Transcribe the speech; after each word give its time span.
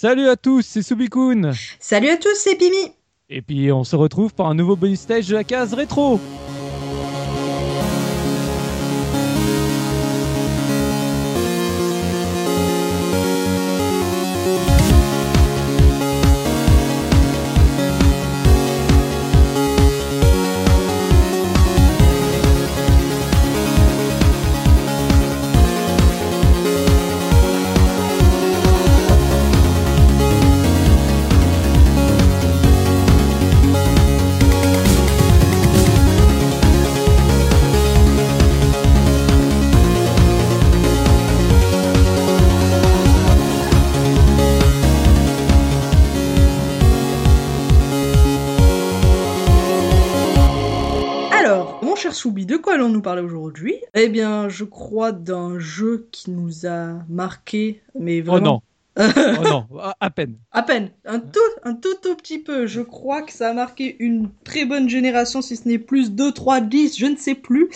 Salut 0.00 0.28
à 0.28 0.36
tous, 0.36 0.64
c'est 0.64 0.82
Subikun. 0.82 1.50
Salut 1.80 2.10
à 2.10 2.16
tous, 2.16 2.36
c'est 2.36 2.54
Pimi. 2.54 2.92
Et 3.28 3.42
puis 3.42 3.72
on 3.72 3.82
se 3.82 3.96
retrouve 3.96 4.32
pour 4.32 4.46
un 4.46 4.54
nouveau 4.54 4.76
bonus 4.76 5.00
stage 5.00 5.26
de 5.26 5.34
la 5.34 5.42
case 5.42 5.74
rétro. 5.74 6.20
Cher 52.08 52.14
Soubi, 52.14 52.46
de 52.46 52.56
quoi 52.56 52.74
allons-nous 52.74 53.02
parler 53.02 53.20
aujourd'hui? 53.20 53.76
Eh 53.92 54.08
bien, 54.08 54.48
je 54.48 54.64
crois 54.64 55.12
d'un 55.12 55.58
jeu 55.58 56.08
qui 56.10 56.30
nous 56.30 56.64
a 56.66 57.04
marqué, 57.08 57.82
mais 57.98 58.22
Oh 58.30 58.30
vraiment... 58.30 58.40
non, 58.40 58.62
oh 58.98 59.42
non, 59.44 59.66
à- 60.00 60.10
peine. 60.10 60.36
À 60.52 60.62
peine, 60.62 60.90
un 61.04 61.20
tout, 61.20 61.38
un 61.62 61.74
tout, 61.74 61.94
tout 62.02 62.14
petit 62.16 62.38
peu. 62.38 62.66
Je 62.66 62.80
crois 62.80 63.22
que 63.22 63.32
ça 63.32 63.50
a 63.50 63.52
marqué 63.52 63.96
une 63.98 64.28
très 64.44 64.64
bonne 64.64 64.88
génération, 64.88 65.42
si 65.42 65.56
ce 65.56 65.68
n'est 65.68 65.78
plus 65.78 66.12
2, 66.12 66.32
3, 66.32 66.60
10, 66.60 66.98
je 66.98 67.06
ne 67.06 67.16
sais 67.16 67.34
plus. 67.34 67.68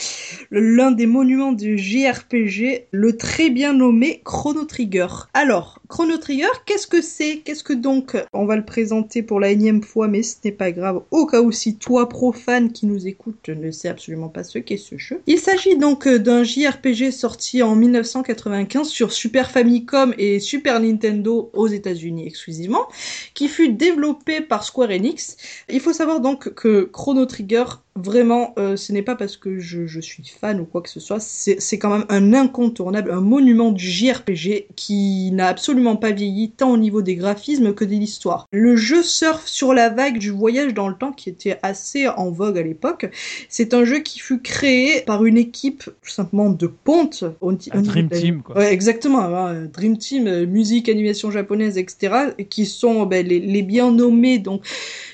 L'un 0.50 0.90
des 0.90 1.06
monuments 1.06 1.52
du 1.52 1.78
JRPG, 1.78 2.88
le 2.90 3.16
très 3.16 3.50
bien 3.50 3.72
nommé 3.72 4.22
Chrono 4.24 4.64
Trigger. 4.64 5.06
Alors, 5.34 5.80
Chrono 5.88 6.16
Trigger, 6.16 6.48
qu'est-ce 6.66 6.86
que 6.86 7.02
c'est? 7.02 7.38
Qu'est-ce 7.38 7.64
que 7.64 7.72
donc 7.72 8.16
On 8.32 8.46
va 8.46 8.56
le 8.56 8.64
présenter 8.64 9.22
pour 9.22 9.40
la 9.40 9.50
énième 9.50 9.82
fois, 9.82 10.08
mais 10.08 10.22
ce 10.22 10.36
n'est 10.44 10.52
pas 10.52 10.72
grave. 10.72 11.02
Au 11.10 11.26
cas 11.26 11.40
où 11.40 11.52
si 11.52 11.76
toi, 11.76 12.08
profane 12.08 12.72
qui 12.72 12.86
nous 12.86 13.06
écoute, 13.06 13.48
ne 13.48 13.70
sais 13.70 13.88
absolument 13.88 14.28
pas 14.28 14.44
ce 14.44 14.58
qu'est 14.58 14.76
ce 14.76 14.96
jeu. 14.96 15.22
Il 15.26 15.38
s'agit 15.38 15.76
donc 15.76 16.06
euh, 16.06 16.18
d'un 16.18 16.42
JRPG 16.44 17.10
sorti 17.10 17.62
en 17.62 17.76
1995 17.76 18.88
sur 18.88 19.12
Super 19.12 19.50
Famicom 19.50 20.14
et 20.18 20.40
Super 20.40 20.80
Nintendo 20.80 21.11
aux 21.12 21.66
États-Unis 21.66 22.26
exclusivement 22.26 22.88
qui 23.34 23.48
fut 23.48 23.72
développé 23.72 24.40
par 24.40 24.64
Square 24.64 24.90
Enix. 24.90 25.36
Il 25.68 25.80
faut 25.80 25.92
savoir 25.92 26.20
donc 26.20 26.54
que 26.54 26.88
Chrono 26.92 27.26
Trigger, 27.26 27.64
vraiment, 27.94 28.54
euh, 28.58 28.76
ce 28.76 28.92
n'est 28.92 29.02
pas 29.02 29.16
parce 29.16 29.36
que 29.36 29.58
je, 29.58 29.86
je 29.86 30.00
suis 30.00 30.22
fan 30.24 30.60
ou 30.60 30.64
quoi 30.64 30.80
que 30.82 30.88
ce 30.88 31.00
soit, 31.00 31.20
c'est 31.20 31.78
quand 31.78 31.90
même 31.90 32.06
un 32.08 32.32
incontournable, 32.32 33.10
un 33.10 33.20
monument 33.20 33.70
du 33.70 33.84
JRPG 33.84 34.68
qui 34.76 35.30
n'a 35.32 35.48
absolument 35.48 35.96
pas 35.96 36.10
vieilli 36.10 36.50
tant 36.50 36.70
au 36.70 36.76
niveau 36.76 37.02
des 37.02 37.16
graphismes 37.16 37.74
que 37.74 37.84
de 37.84 37.90
l'histoire. 37.90 38.46
Le 38.52 38.76
jeu 38.76 39.02
surfe 39.02 39.46
sur 39.46 39.74
la 39.74 39.90
vague 39.90 40.18
du 40.18 40.30
voyage 40.30 40.74
dans 40.74 40.88
le 40.88 40.94
temps 40.94 41.12
qui 41.12 41.28
était 41.28 41.58
assez 41.62 42.08
en 42.08 42.30
vogue 42.30 42.58
à 42.58 42.62
l'époque. 42.62 43.10
C'est 43.48 43.74
un 43.74 43.84
jeu 43.84 44.00
qui 44.00 44.20
fut 44.20 44.40
créé 44.40 45.02
par 45.02 45.24
une 45.24 45.36
équipe 45.36 45.84
tout 45.84 46.10
simplement 46.10 46.50
de 46.50 46.66
ponte. 46.66 47.24
niveau 47.42 47.82
Dream 47.82 48.08
Team, 48.08 48.42
quoi. 48.42 48.56
Ouais, 48.56 48.72
exactement. 48.72 49.20
hein, 49.20 49.66
Dream 49.66 49.98
Team, 49.98 50.44
musique, 50.44 50.88
animation 50.88 51.30
japonaise, 51.30 51.76
etc. 51.78 52.32
et 52.38 52.46
qui 52.46 52.66
sont 52.66 53.04
ben, 53.06 53.26
les, 53.26 53.40
les 53.40 53.62
bien 53.62 53.90
nommés 53.90 54.38
donc 54.38 54.64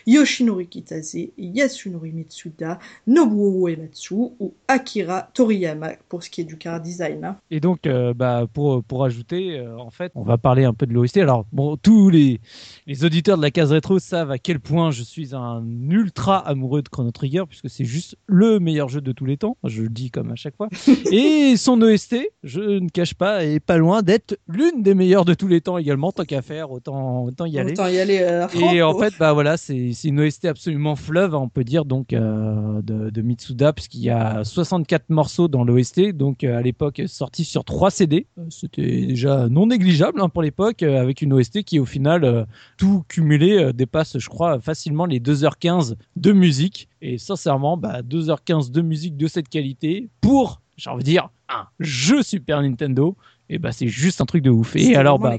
Yoshinori 0.06 0.66
Kitase, 0.66 1.16
Yasunori 1.36 2.12
Mitsuda, 2.12 2.67
Nobuo 3.06 3.68
Uematsu 3.68 4.14
ou 4.38 4.54
Akira 4.66 5.28
Toriyama 5.34 5.92
pour 6.08 6.22
ce 6.22 6.30
qui 6.30 6.40
est 6.40 6.44
du 6.44 6.56
car 6.58 6.80
design. 6.80 7.24
hein. 7.24 7.36
Et 7.50 7.60
donc, 7.60 7.86
euh, 7.86 8.12
bah, 8.14 8.46
pour, 8.52 8.82
pour 8.84 9.04
ajouter, 9.04 9.58
euh, 9.58 9.78
en 9.78 9.90
fait, 9.90 10.12
on 10.14 10.22
va 10.22 10.38
parler 10.38 10.64
un 10.64 10.74
peu 10.74 10.86
de 10.86 10.92
l'OST. 10.92 11.18
Alors, 11.18 11.46
bon, 11.52 11.76
tous 11.76 12.10
les, 12.10 12.40
les 12.86 13.04
auditeurs 13.04 13.36
de 13.36 13.42
la 13.42 13.50
case 13.50 13.72
rétro 13.72 13.98
savent 13.98 14.30
à 14.30 14.38
quel 14.38 14.60
point 14.60 14.90
je 14.90 15.02
suis 15.02 15.34
un 15.34 15.64
ultra 15.88 16.38
amoureux 16.38 16.82
de 16.82 16.88
Chrono 16.88 17.10
Trigger, 17.10 17.44
puisque 17.48 17.70
c'est 17.70 17.84
juste 17.84 18.16
le 18.26 18.58
meilleur 18.58 18.88
jeu 18.88 19.00
de 19.00 19.12
tous 19.12 19.24
les 19.24 19.36
temps. 19.36 19.56
Je 19.64 19.82
le 19.82 19.88
dis 19.88 20.10
comme 20.10 20.30
à 20.32 20.36
chaque 20.36 20.56
fois. 20.56 20.68
Et 21.12 21.56
son 21.56 21.80
OST, 21.80 22.16
je 22.42 22.60
ne 22.60 22.88
cache 22.88 23.14
pas, 23.14 23.44
est 23.44 23.60
pas 23.60 23.78
loin 23.78 24.02
d'être 24.02 24.38
l'une 24.48 24.82
des 24.82 24.94
meilleures 24.94 25.24
de 25.24 25.34
tous 25.34 25.48
les 25.48 25.60
temps 25.60 25.78
également. 25.78 26.12
Tant 26.12 26.24
qu'à 26.24 26.42
faire, 26.42 26.70
autant, 26.70 27.24
autant 27.24 27.46
y 27.46 27.58
aller. 27.58 27.72
Autant 27.72 27.88
y 27.88 27.98
aller 27.98 28.20
euh. 28.22 28.46
Et 28.72 28.82
en 28.82 28.98
fait, 28.98 29.14
bah 29.18 29.32
voilà, 29.32 29.56
c'est 29.56 29.92
c'est 29.92 30.08
une 30.08 30.20
OST 30.20 30.46
absolument 30.46 30.96
fleuve, 30.96 31.34
on 31.34 31.48
peut 31.48 31.64
dire 31.64 31.84
donc 31.84 32.12
euh, 32.12 32.57
de, 32.82 33.10
de 33.10 33.22
Mitsuda, 33.22 33.72
puisqu'il 33.72 34.00
y 34.00 34.10
a 34.10 34.44
64 34.44 35.10
morceaux 35.10 35.48
dans 35.48 35.64
l'OST, 35.64 36.12
donc 36.12 36.44
euh, 36.44 36.58
à 36.58 36.62
l'époque 36.62 37.02
sorti 37.06 37.44
sur 37.44 37.64
3 37.64 37.90
CD. 37.90 38.26
Euh, 38.38 38.44
C'était 38.50 39.06
déjà 39.06 39.48
non 39.48 39.66
négligeable 39.66 40.20
hein, 40.20 40.28
pour 40.28 40.42
l'époque, 40.42 40.82
euh, 40.82 41.00
avec 41.00 41.22
une 41.22 41.32
OST 41.32 41.62
qui 41.62 41.78
au 41.78 41.84
final 41.84 42.24
euh, 42.24 42.44
tout 42.76 43.04
cumulé 43.08 43.58
euh, 43.58 43.72
dépasse, 43.72 44.18
je 44.18 44.28
crois, 44.28 44.60
facilement 44.60 45.06
les 45.06 45.20
2h15 45.20 45.94
de 46.16 46.32
musique. 46.32 46.88
Et 47.00 47.18
sincèrement, 47.18 47.76
bah 47.76 48.02
2h15 48.02 48.70
de 48.70 48.82
musique 48.82 49.16
de 49.16 49.28
cette 49.28 49.48
qualité 49.48 50.08
pour, 50.20 50.60
j'ai 50.76 50.90
envie 50.90 51.04
de 51.04 51.08
dire, 51.08 51.28
un 51.48 51.66
jeu 51.80 52.22
Super 52.22 52.62
Nintendo. 52.62 53.16
Et 53.50 53.58
bah 53.58 53.72
c'est 53.72 53.88
juste 53.88 54.20
un 54.20 54.26
truc 54.26 54.42
de 54.42 54.50
ouf. 54.50 54.76
Et 54.76 54.94
alors 54.94 55.18
bah 55.18 55.34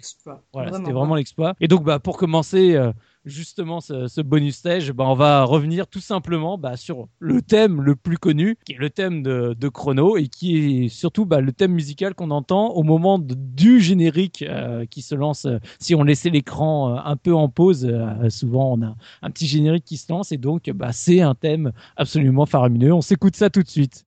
voilà, 0.51 0.73
c'était 0.73 0.91
vraiment 0.91 1.13
l'exploit. 1.13 1.53
Et 1.61 1.67
donc, 1.67 1.83
bah, 1.83 1.99
pour 1.99 2.17
commencer 2.17 2.75
euh, 2.75 2.91
justement 3.25 3.81
ce, 3.81 4.21
bonus 4.21 4.57
stage, 4.57 4.91
bah, 4.91 5.05
on 5.07 5.15
va 5.15 5.43
revenir 5.43 5.87
tout 5.87 5.99
simplement 5.99 6.57
bah, 6.57 6.77
sur 6.77 7.07
le 7.19 7.41
thème 7.41 7.81
le 7.81 7.95
plus 7.95 8.17
connu, 8.17 8.57
qui 8.65 8.73
est 8.73 8.77
le 8.77 8.89
thème 8.89 9.23
de, 9.23 9.69
Chrono, 9.69 10.17
et 10.17 10.27
qui 10.27 10.85
est 10.85 10.89
surtout 10.89 11.25
bah, 11.25 11.41
le 11.41 11.51
thème 11.51 11.73
musical 11.73 12.15
qu'on 12.15 12.31
entend 12.31 12.69
au 12.69 12.83
moment 12.83 13.19
du 13.19 13.79
générique 13.79 14.43
euh, 14.47 14.85
qui 14.85 15.01
se 15.01 15.15
lance. 15.15 15.45
euh, 15.45 15.59
si 15.79 15.95
on 15.95 16.03
laissait 16.03 16.29
l'écran 16.29 16.95
euh, 16.95 16.99
un 17.03 17.15
peu 17.15 17.33
en 17.33 17.49
pause, 17.49 17.91
souvent 18.29 18.73
on 18.73 18.81
a 18.81 18.95
un 19.21 19.31
petit 19.31 19.47
générique 19.47 19.85
qui 19.85 19.97
se 19.97 20.11
lance, 20.11 20.31
et 20.31 20.37
donc 20.37 20.69
bah, 20.71 20.91
c'est 20.91 21.21
un 21.21 21.35
thème 21.35 21.71
absolument 21.95 22.45
faramineux. 22.45 22.93
On 22.93 23.01
s'écoute 23.01 23.35
ça 23.35 23.49
tout 23.49 23.63
de 23.63 23.69
suite. 23.69 24.05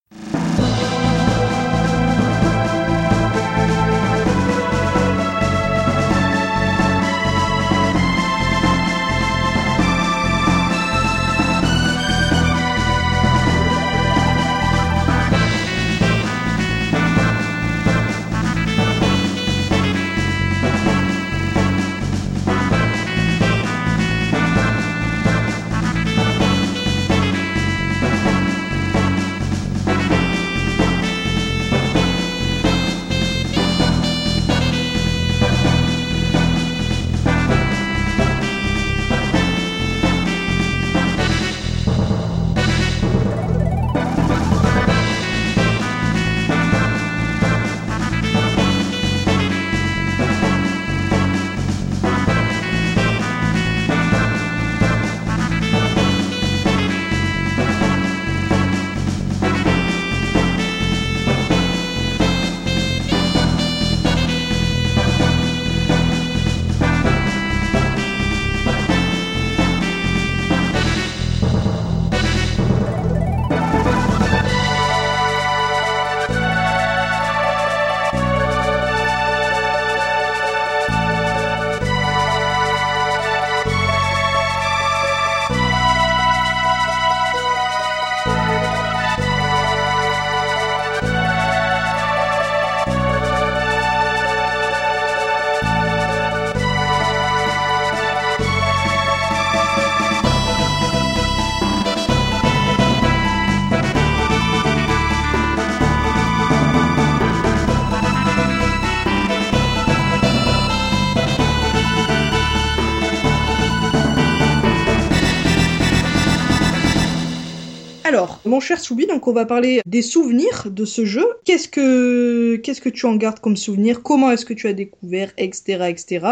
Mon 118.53 118.61
cher 118.61 118.79
Soubi, 118.79 119.07
donc 119.07 119.27
on 119.27 119.33
va 119.33 119.47
parler 119.47 119.81
des 119.87 120.03
souvenirs 120.03 120.67
de 120.71 120.85
ce 120.85 121.07
jeu. 121.07 121.25
Qu'est-ce 121.47 121.69
que 121.69 122.57
qu'est-ce 122.57 122.83
que 122.83 122.91
tu 122.91 123.07
en 123.07 123.17
gardes 123.17 123.41
comme 123.41 123.57
souvenir? 123.57 124.03
Comment 124.03 124.31
est-ce 124.31 124.45
que 124.45 124.53
tu 124.53 124.69
as 124.69 124.75
découvert, 124.75 125.31
etc., 125.39 125.87
etc. 125.89 126.27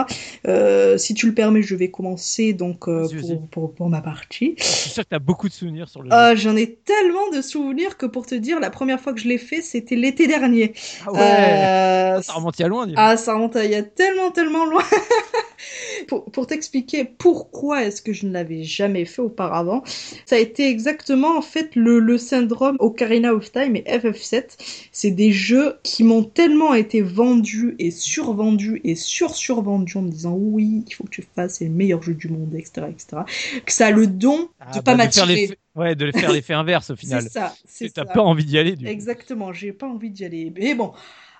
Euh, 0.47 0.99
si 0.99 1.15
tu 1.15 1.27
le 1.27 1.33
permets, 1.35 1.63
je 1.63 1.75
vais 1.75 1.91
commencer 1.91 2.53
donc 2.53 2.89
euh, 2.89 3.09
pour, 3.09 3.49
pour, 3.49 3.75
pour 3.75 3.89
ma 3.89 4.03
partie. 4.03 4.55
Je 4.59 4.65
suis 4.65 4.91
sûr 4.91 5.03
que 5.05 5.09
tu 5.09 5.15
as 5.17 5.19
beaucoup 5.19 5.49
de 5.49 5.55
souvenirs 5.55 5.89
sur 5.89 6.03
le 6.03 6.11
Ah, 6.13 6.35
J'en 6.35 6.57
ai 6.57 6.75
tellement 6.75 7.31
de 7.35 7.41
souvenirs 7.41 7.97
que 7.97 8.05
pour 8.05 8.27
te 8.27 8.35
dire, 8.35 8.61
la 8.61 8.71
première 8.71 9.01
fois 9.01 9.15
que 9.15 9.21
je 9.21 9.29
l'ai 9.29 9.39
fait, 9.39 9.63
c'était 9.63 9.97
l'été 9.97 10.27
dernier. 10.27 10.75
Ah 11.07 11.13
ouais 11.13 11.21
Euh, 11.21 12.23
Ça 12.23 12.35
remonte 12.35 12.59
il 12.59 12.63
y 12.63 12.65
a 12.67 12.69
loin, 12.69 12.87
ah, 12.97 13.17
ça 13.17 13.33
remonte 13.33 13.57
à 13.57 13.65
il 13.65 13.71
y 13.71 13.75
a 13.75 13.83
tellement, 13.83 14.31
tellement 14.31 14.67
loin. 14.67 14.83
pour 16.09 16.25
pour 16.27 16.47
t'expliquer 16.47 17.05
pourquoi 17.05 17.85
est-ce 17.85 18.03
que 18.03 18.13
je 18.13 18.27
ne 18.27 18.33
l'avais 18.33 18.63
jamais 18.65 19.05
fait 19.05 19.23
auparavant, 19.23 19.83
ça 20.27 20.37
a 20.37 20.39
été 20.39 20.69
exactement 20.69 21.37
en 21.37 21.43
fait 21.43 21.75
le, 21.77 21.99
le 21.99 22.19
syndrome 22.19 22.77
Ocarina 22.79 23.35
of 23.35 23.51
Time 23.53 23.77
et 23.77 23.83
FF7. 23.87 24.57
C'est 24.93 25.11
des 25.11 25.33
jeux 25.33 25.77
qui 25.83 26.05
m'ont 26.05 26.25
tellement 26.25 26.75
été 26.75 27.03
vendus 27.03 27.75
et 27.79 27.91
survendus 27.91 28.81
et 28.85 28.95
sur-survendus 28.95 29.97
en 29.99 30.03
me 30.03 30.11
disant 30.11 30.35
oui, 30.37 30.85
il 30.87 30.95
faut 30.95 31.05
que 31.05 31.11
tu 31.11 31.25
fasses, 31.35 31.57
c'est 31.59 31.65
le 31.67 31.71
meilleur 31.71 32.03
jeu 32.03 32.15
du 32.15 32.29
monde, 32.29 32.55
etc., 32.55 32.89
etc. 32.91 33.23
Que 33.65 33.73
ça 33.73 33.87
a 33.87 33.91
le 33.91 34.07
don 34.07 34.49
Ah, 34.59 34.71
de 34.73 34.81
bah, 34.81 34.83
pas 34.83 34.95
m'attirer. 34.95 35.59
Ouais, 35.75 35.95
de 35.95 36.11
faire 36.13 36.33
l'effet 36.33 36.55
inverse 36.55 36.91
au 36.91 36.97
C'est 36.99 37.21
final. 37.21 37.23
ça, 37.23 37.59
c'est 37.65 37.89
Tu 37.89 37.93
t'as 37.93 38.05
ça. 38.07 38.13
pas 38.13 38.23
envie 38.23 38.45
d'y 38.45 38.59
aller, 38.59 38.77
du. 38.77 38.89
Exactement, 38.89 39.53
j'ai 39.53 39.73
pas 39.73 39.87
envie 39.87 40.11
d'y 40.11 40.25
aller. 40.25 40.53
Mais 40.57 40.75
bon, 40.75 40.93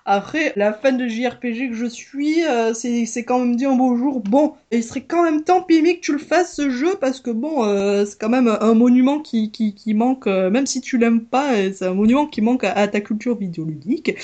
après, 0.05 0.53
la 0.55 0.73
fan 0.73 0.97
de 0.97 1.07
JRPG 1.07 1.69
que 1.69 1.73
je 1.73 1.85
suis, 1.85 2.43
euh, 2.45 2.73
c'est 2.73 3.23
quand 3.23 3.39
même 3.39 3.55
dit 3.55 3.65
un 3.65 3.75
beau 3.75 3.95
jour, 3.95 4.19
bon, 4.19 4.53
il 4.71 4.83
serait 4.83 5.03
quand 5.03 5.23
même 5.23 5.43
temps, 5.43 5.61
Pimi, 5.61 5.97
que 5.97 6.01
tu 6.01 6.13
le 6.13 6.17
fasses 6.17 6.55
ce 6.55 6.69
jeu, 6.69 6.95
parce 6.99 7.19
que 7.19 7.29
bon, 7.29 7.63
euh, 7.65 8.05
c'est 8.05 8.19
quand 8.19 8.29
même 8.29 8.47
un 8.47 8.73
monument 8.73 9.19
qui, 9.19 9.51
qui, 9.51 9.75
qui 9.75 9.93
manque, 9.93 10.25
euh, 10.25 10.49
même 10.49 10.65
si 10.65 10.81
tu 10.81 10.97
l'aimes 10.97 11.25
pas, 11.25 11.53
euh, 11.53 11.71
c'est 11.73 11.85
un 11.85 11.93
monument 11.93 12.25
qui 12.25 12.41
manque 12.41 12.63
à, 12.63 12.71
à 12.73 12.87
ta 12.87 12.99
culture 13.01 13.37
vidéoludique. 13.37 14.15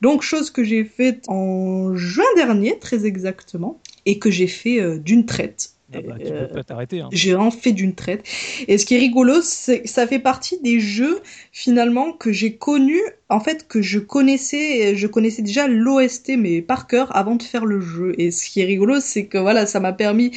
Donc, 0.00 0.22
chose 0.22 0.50
que 0.50 0.64
j'ai 0.64 0.84
faite 0.84 1.24
en 1.28 1.94
juin 1.94 2.24
dernier, 2.36 2.78
très 2.78 3.04
exactement, 3.04 3.80
et 4.06 4.18
que 4.18 4.30
j'ai 4.30 4.46
fait 4.46 4.98
d'une 4.98 5.26
traite. 5.26 5.77
Ah 5.92 6.02
bah, 6.02 6.18
tu 6.22 6.32
Euh, 6.32 6.46
peux 6.46 6.48
pas 6.48 6.64
t'arrêter. 6.64 7.00
Hein. 7.00 7.08
j'ai 7.12 7.34
en 7.34 7.50
fait 7.50 7.72
d'une 7.72 7.94
traite. 7.94 8.26
Et 8.68 8.76
ce 8.78 8.84
qui 8.84 8.94
est 8.94 8.98
rigolo, 8.98 9.40
c'est 9.42 9.82
que 9.82 9.88
ça 9.88 10.06
fait 10.06 10.18
partie 10.18 10.60
des 10.60 10.80
jeux 10.80 11.20
finalement 11.52 12.12
que 12.12 12.30
j'ai 12.32 12.56
connus, 12.56 13.00
en 13.30 13.40
fait 13.40 13.66
que 13.66 13.80
je 13.80 13.98
connaissais, 13.98 14.96
je 14.96 15.06
connaissais 15.06 15.42
déjà 15.42 15.66
l'OST 15.66 16.36
mais 16.36 16.60
par 16.62 16.86
cœur 16.86 17.14
avant 17.16 17.36
de 17.36 17.42
faire 17.42 17.64
le 17.64 17.80
jeu. 17.80 18.14
Et 18.18 18.30
ce 18.30 18.44
qui 18.50 18.60
est 18.60 18.66
rigolo, 18.66 19.00
c'est 19.00 19.26
que 19.26 19.38
voilà, 19.38 19.66
ça 19.66 19.80
m'a 19.80 19.92
permis. 19.94 20.32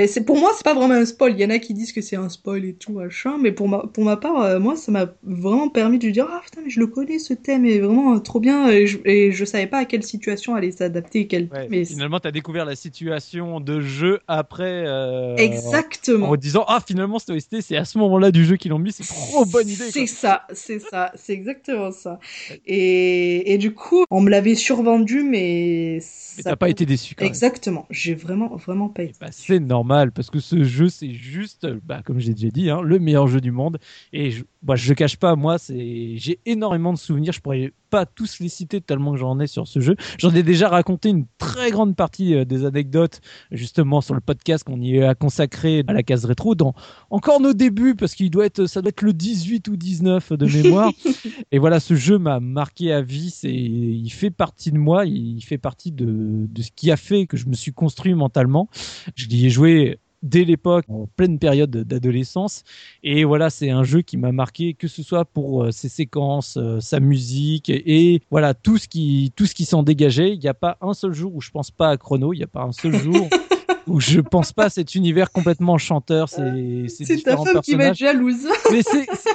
Mais 0.00 0.06
c'est 0.06 0.24
pour 0.24 0.38
moi, 0.38 0.50
c'est 0.56 0.64
pas 0.64 0.72
vraiment 0.72 0.94
un 0.94 1.04
spoil. 1.04 1.34
Il 1.34 1.40
y 1.40 1.44
en 1.44 1.50
a 1.50 1.58
qui 1.58 1.74
disent 1.74 1.92
que 1.92 2.00
c'est 2.00 2.16
un 2.16 2.30
spoil 2.30 2.64
et 2.64 2.72
tout 2.72 2.92
machin, 2.94 3.36
mais 3.38 3.52
pour 3.52 3.68
ma 3.68 3.80
pour 3.80 4.02
ma 4.02 4.16
part, 4.16 4.40
euh, 4.40 4.58
moi, 4.58 4.74
ça 4.76 4.90
m'a 4.90 5.12
vraiment 5.24 5.68
permis 5.68 5.98
de 5.98 6.08
dire 6.08 6.26
ah 6.32 6.40
putain 6.42 6.62
mais 6.64 6.70
je 6.70 6.80
le 6.80 6.86
connais 6.86 7.18
ce 7.18 7.34
thème 7.34 7.66
est 7.66 7.80
vraiment 7.80 8.14
euh, 8.14 8.18
trop 8.18 8.40
bien 8.40 8.68
et 8.70 8.86
je, 8.86 8.96
et 9.04 9.30
je 9.30 9.44
savais 9.44 9.66
pas 9.66 9.76
à 9.80 9.84
quelle 9.84 10.02
situation 10.02 10.54
allait 10.54 10.70
s'adapter 10.70 11.20
et 11.20 11.26
quel 11.26 11.50
Ouais, 11.52 11.68
mais 11.70 11.84
Finalement, 11.84 12.18
tu 12.18 12.28
as 12.28 12.32
découvert 12.32 12.64
la 12.64 12.76
situation 12.76 13.60
de 13.60 13.80
jeu 13.82 14.20
après. 14.26 14.84
euh, 14.86 15.36
exactement. 15.36 16.30
En 16.30 16.36
disant, 16.36 16.64
ah, 16.66 16.80
finalement, 16.86 17.18
cette 17.18 17.30
OST, 17.36 17.60
c'est 17.60 17.76
à 17.76 17.84
ce 17.84 17.98
moment-là 17.98 18.30
du 18.30 18.46
jeu 18.46 18.56
qu'ils 18.56 18.70
l'ont 18.70 18.78
mis, 18.78 18.92
c'est 18.92 19.06
trop 19.06 19.44
bonne 19.44 19.68
idée. 19.68 19.90
C'est 19.90 20.06
ça, 20.06 20.46
c'est 20.54 20.78
ça, 20.78 21.12
c'est 21.14 21.34
exactement 21.34 21.92
ça. 21.92 22.18
Et, 22.66 23.52
et 23.52 23.58
du 23.58 23.74
coup, 23.74 24.04
on 24.10 24.22
me 24.22 24.30
l'avait 24.30 24.54
survendu, 24.54 25.22
mais. 25.22 26.00
Mais 26.38 26.42
t'as 26.42 26.56
pas 26.56 26.70
été 26.70 26.86
déçu 26.86 27.14
quand. 27.14 27.26
Exactement, 27.26 27.84
j'ai 27.90 28.14
vraiment, 28.14 28.56
vraiment 28.56 28.88
pas 28.88 29.02
été. 29.02 29.14
Bah, 29.20 29.26
c'est 29.30 29.58
normal 29.60 29.89
parce 30.14 30.30
que 30.30 30.40
ce 30.40 30.62
jeu 30.64 30.88
c'est 30.88 31.12
juste, 31.12 31.66
bah, 31.84 32.02
comme 32.04 32.20
j'ai 32.20 32.32
déjà 32.32 32.48
dit, 32.48 32.70
hein, 32.70 32.80
le 32.82 32.98
meilleur 32.98 33.26
jeu 33.28 33.40
du 33.40 33.50
monde. 33.50 33.78
Et 34.12 34.30
je, 34.30 34.44
bah, 34.62 34.76
je 34.76 34.94
cache 34.94 35.16
pas, 35.16 35.36
moi, 35.36 35.58
c'est, 35.58 36.16
j'ai 36.16 36.38
énormément 36.46 36.92
de 36.92 36.98
souvenirs. 36.98 37.32
Je 37.32 37.40
pourrais 37.40 37.72
pas 37.90 38.06
tous 38.06 38.38
les 38.40 38.48
citer 38.48 38.80
tellement 38.80 39.12
que 39.12 39.18
j'en 39.18 39.38
ai 39.40 39.46
sur 39.46 39.66
ce 39.66 39.80
jeu. 39.80 39.96
J'en 40.18 40.34
ai 40.34 40.42
déjà 40.42 40.68
raconté 40.68 41.10
une 41.10 41.26
très 41.38 41.70
grande 41.70 41.96
partie 41.96 42.34
euh, 42.34 42.44
des 42.44 42.64
anecdotes 42.64 43.20
justement 43.50 44.00
sur 44.00 44.14
le 44.14 44.20
podcast 44.20 44.64
qu'on 44.64 44.80
y 44.80 45.02
a 45.02 45.14
consacré 45.14 45.84
à 45.88 45.92
la 45.92 46.02
case 46.02 46.24
rétro 46.24 46.54
dans 46.54 46.74
encore 47.10 47.40
nos 47.40 47.52
débuts 47.52 47.94
parce 47.94 48.14
qu'il 48.14 48.30
doit 48.30 48.46
être, 48.46 48.66
ça 48.66 48.80
doit 48.80 48.90
être 48.90 49.02
le 49.02 49.12
18 49.12 49.68
ou 49.68 49.76
19 49.76 50.32
de 50.32 50.46
mémoire. 50.46 50.92
Et 51.52 51.58
voilà, 51.58 51.80
ce 51.80 51.94
jeu 51.94 52.18
m'a 52.18 52.40
marqué 52.40 52.92
à 52.92 53.02
vie. 53.02 53.30
C'est, 53.30 53.52
il 53.52 54.10
fait 54.10 54.30
partie 54.30 54.70
de 54.70 54.78
moi. 54.78 55.04
Il 55.04 55.42
fait 55.42 55.58
partie 55.58 55.92
de, 55.92 56.46
de 56.48 56.62
ce 56.62 56.70
qui 56.74 56.90
a 56.90 56.96
fait 56.96 57.26
que 57.26 57.36
je 57.36 57.46
me 57.46 57.54
suis 57.54 57.72
construit 57.72 58.14
mentalement. 58.14 58.68
Je 59.16 59.26
l'y 59.26 59.46
ai 59.46 59.50
joué 59.50 59.98
dès 60.22 60.44
l'époque, 60.44 60.84
en 60.88 61.06
pleine 61.16 61.38
période 61.38 61.70
d'adolescence. 61.70 62.64
Et 63.02 63.24
voilà, 63.24 63.50
c'est 63.50 63.70
un 63.70 63.84
jeu 63.84 64.02
qui 64.02 64.16
m'a 64.16 64.32
marqué, 64.32 64.74
que 64.74 64.88
ce 64.88 65.02
soit 65.02 65.24
pour 65.24 65.64
euh, 65.64 65.70
ses 65.70 65.88
séquences, 65.88 66.56
euh, 66.56 66.80
sa 66.80 67.00
musique 67.00 67.70
et 67.70 68.20
voilà 68.30 68.54
tout 68.54 68.78
ce 68.78 68.88
qui 68.88 69.32
tout 69.36 69.46
ce 69.46 69.54
qui 69.54 69.64
s'en 69.64 69.82
dégageait. 69.82 70.32
Il 70.34 70.38
n'y 70.40 70.48
a 70.48 70.54
pas 70.54 70.76
un 70.80 70.94
seul 70.94 71.12
jour 71.12 71.34
où 71.34 71.40
je 71.40 71.50
pense 71.50 71.70
pas 71.70 71.88
à 71.90 71.96
Chrono. 71.96 72.32
Il 72.32 72.38
n'y 72.38 72.42
a 72.44 72.48
pas 72.48 72.62
un 72.62 72.72
seul 72.72 72.94
jour. 72.96 73.28
où 73.86 73.98
je 73.98 74.20
pense 74.20 74.52
pas 74.52 74.64
à 74.66 74.70
cet 74.70 74.94
univers 74.94 75.32
complètement 75.32 75.78
chanteur, 75.78 76.28
c'est 76.28 76.84
c'est 76.88 77.04
C'est 77.06 77.22
ta 77.22 77.36
femme 77.36 77.60
qui 77.62 77.74
va 77.74 77.86
être 77.86 77.96
jalouse. 77.96 78.46
Mais 78.70 78.82
c'est 78.82 79.04
c'est- 79.06 79.30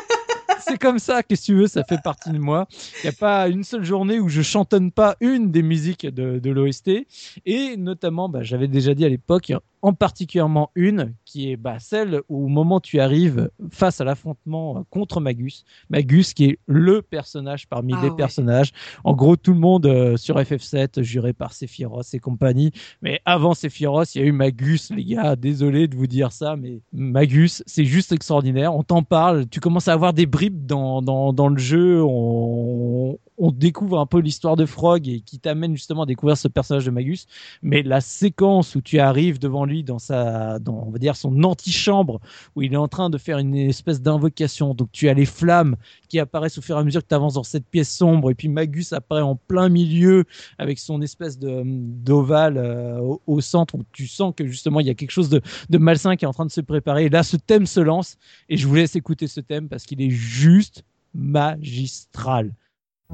c'est 0.68 0.78
comme 0.80 0.98
ça, 0.98 1.22
qu'est-ce 1.22 1.42
que 1.42 1.46
tu 1.46 1.56
veux, 1.56 1.68
ça 1.68 1.84
fait 1.84 2.02
partie 2.04 2.32
de 2.32 2.40
moi. 2.40 2.68
Il 3.04 3.08
n'y 3.08 3.10
a 3.10 3.14
pas 3.20 3.48
une 3.50 3.64
seule 3.64 3.84
journée 3.84 4.20
où 4.20 4.30
je 4.30 4.42
chantonne 4.42 4.92
pas 4.92 5.16
une 5.20 5.52
des 5.52 5.62
musiques 5.62 6.08
de, 6.08 6.40
de 6.40 6.50
l'OST. 6.50 7.06
Et 7.46 7.78
notamment, 7.78 8.30
bah, 8.30 8.40
j'avais 8.42 8.68
déjà 8.68 8.96
dit 8.96 9.06
à 9.06 9.10
l'époque, 9.10 9.54
en 9.86 9.94
particulièrement 9.94 10.72
une 10.74 11.14
qui 11.26 11.52
est 11.52 11.58
bah, 11.58 11.78
celle 11.78 12.22
où 12.28 12.46
au 12.46 12.48
moment 12.48 12.78
où 12.78 12.82
tu 12.82 13.00
arrives 13.00 13.52
face 13.70 14.02
à 14.02 14.04
l'affrontement 14.04 14.80
euh, 14.80 14.82
contre 14.90 15.22
Magus, 15.22 15.64
Magus 15.92 16.34
qui 16.34 16.46
est 16.46 16.60
le 16.66 17.04
personnage 17.04 17.68
parmi 17.68 17.94
Ah 17.96 18.00
les 18.02 18.10
ouais. 18.10 18.16
personnages. 18.16 18.72
En 19.04 19.14
gros, 19.14 19.36
tout 19.36 19.54
le 19.54 19.60
monde 19.60 19.86
euh, 19.86 20.18
sur 20.18 20.38
FF7 20.38 21.04
juré 21.04 21.34
par 21.34 21.54
Sephiroth 21.54 22.12
et 22.16 22.20
compagnie. 22.20 22.72
Mais 23.04 23.22
avant 23.26 23.54
Sephiroth, 23.54 24.16
il 24.16 24.22
y 24.22 24.24
a 24.24 24.28
eu 24.28 24.32
Magus, 24.32 24.90
les 24.90 25.06
gars. 25.06 25.36
Désolé 25.36 25.88
de 25.88 25.96
vous 25.96 26.08
dire 26.08 26.32
ça, 26.32 26.56
mais 26.56 26.82
Magus, 26.92 27.62
c'est 27.68 27.86
juste 27.86 28.12
extraordinaire. 28.12 28.74
On 28.74 28.82
t'en 28.82 29.04
parle, 29.04 29.48
tu 29.48 29.60
commences 29.60 29.88
à 29.88 29.94
avoir 29.94 30.14
des 30.14 30.26
bribes 30.26 30.66
dans, 30.66 31.04
dans, 31.04 31.32
dans 31.32 31.48
le 31.48 31.60
jeu. 31.60 32.02
On, 32.04 33.20
on 33.38 33.52
découvre 33.52 34.00
un 34.00 34.06
peu 34.06 34.20
l'histoire 34.20 34.56
de 34.56 34.66
Frog 34.66 35.08
et 35.08 35.20
qui 35.20 35.40
t'amène 35.40 35.76
justement 35.76 36.04
à 36.04 36.06
découvrir 36.06 36.38
ce 36.38 36.48
personnage 36.48 36.86
de 36.86 36.92
Magus. 36.92 37.28
Mais 37.62 37.84
la 37.84 38.02
séquence 38.02 38.76
où 38.76 38.82
tu 38.82 39.00
arrives 39.00 39.40
devant 39.40 39.66
lui 39.66 39.84
dans 39.84 40.00
sa, 40.00 40.60
dans, 40.60 40.86
on 40.88 40.92
va 40.92 41.00
dire 41.00 41.16
son 41.16 41.44
antichambre, 41.44 42.20
où 42.56 42.62
il 42.62 42.74
est 42.74 42.78
en 42.78 42.88
train 42.88 43.10
de 43.10 43.18
faire 43.18 43.38
une 43.38 43.56
espèce 43.56 44.02
d'invocation. 44.02 44.74
Donc 44.74 44.90
tu 44.92 45.10
as 45.10 45.14
les 45.14 45.26
flammes 45.26 45.76
qui 46.08 46.20
apparaissent 46.20 46.58
au 46.58 46.62
fur 46.62 46.78
et 46.78 46.80
à 46.80 46.84
mesure 46.84 47.02
que 47.02 47.08
tu 47.08 47.16
avances 47.16 47.34
dans 47.34 47.44
cette 47.44 47.68
pièce 47.68 47.92
sombre. 47.92 48.32
Et 48.32 48.36
puis 48.36 48.48
Magus 48.48 48.94
apparaît 48.94 49.22
en 49.22 49.36
plein 49.36 49.70
milieu 49.70 50.24
avec 50.58 50.80
son 50.80 51.02
espèce 51.02 51.38
de 51.38 51.64
d'ovale 51.66 52.58
euh, 52.58 53.18
au, 53.26 53.42
centre 53.42 53.76
où 53.76 53.84
tu 53.92 54.08
sens 54.08 54.34
que 54.36 54.46
justement 54.48 54.80
il 54.80 54.88
y 54.88 54.90
a 54.90 54.94
quelque 54.94 55.12
chose 55.12 55.30
de, 55.30 55.42
de 55.70 55.78
malsain 55.78 56.16
qui 56.16 56.26
est 56.26 56.28
en 56.28 56.34
train 56.34 56.46
de 56.46 56.52
se 56.52 56.62
préparer. 56.62 57.06
Et 57.06 57.10
là, 57.10 57.24
ce 57.24 57.38
thème 57.38 57.66
se 57.66 57.80
lance 57.80 58.18
et 58.50 58.58
je 58.58 58.68
vous 58.68 58.76
laisse 58.76 58.96
écouter 58.96 59.28
ce 59.28 59.42
thème 59.42 59.68
parce 59.68 59.84
qu'il 59.86 60.02
est 60.02 60.10
juste 60.10 60.84
magistral. 61.14 62.54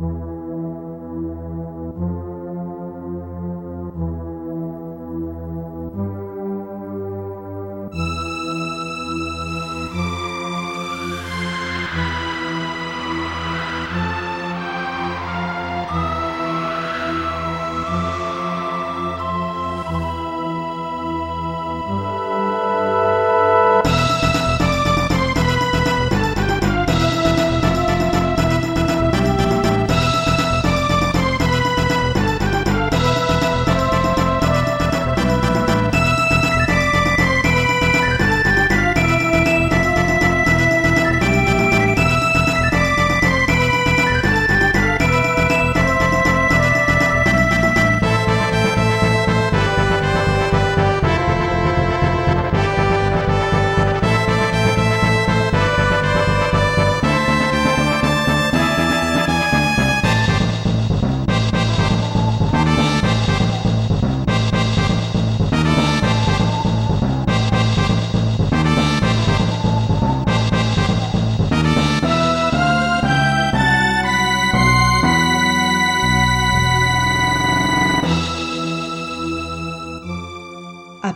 Thank 0.01 0.13
you. 0.25 0.30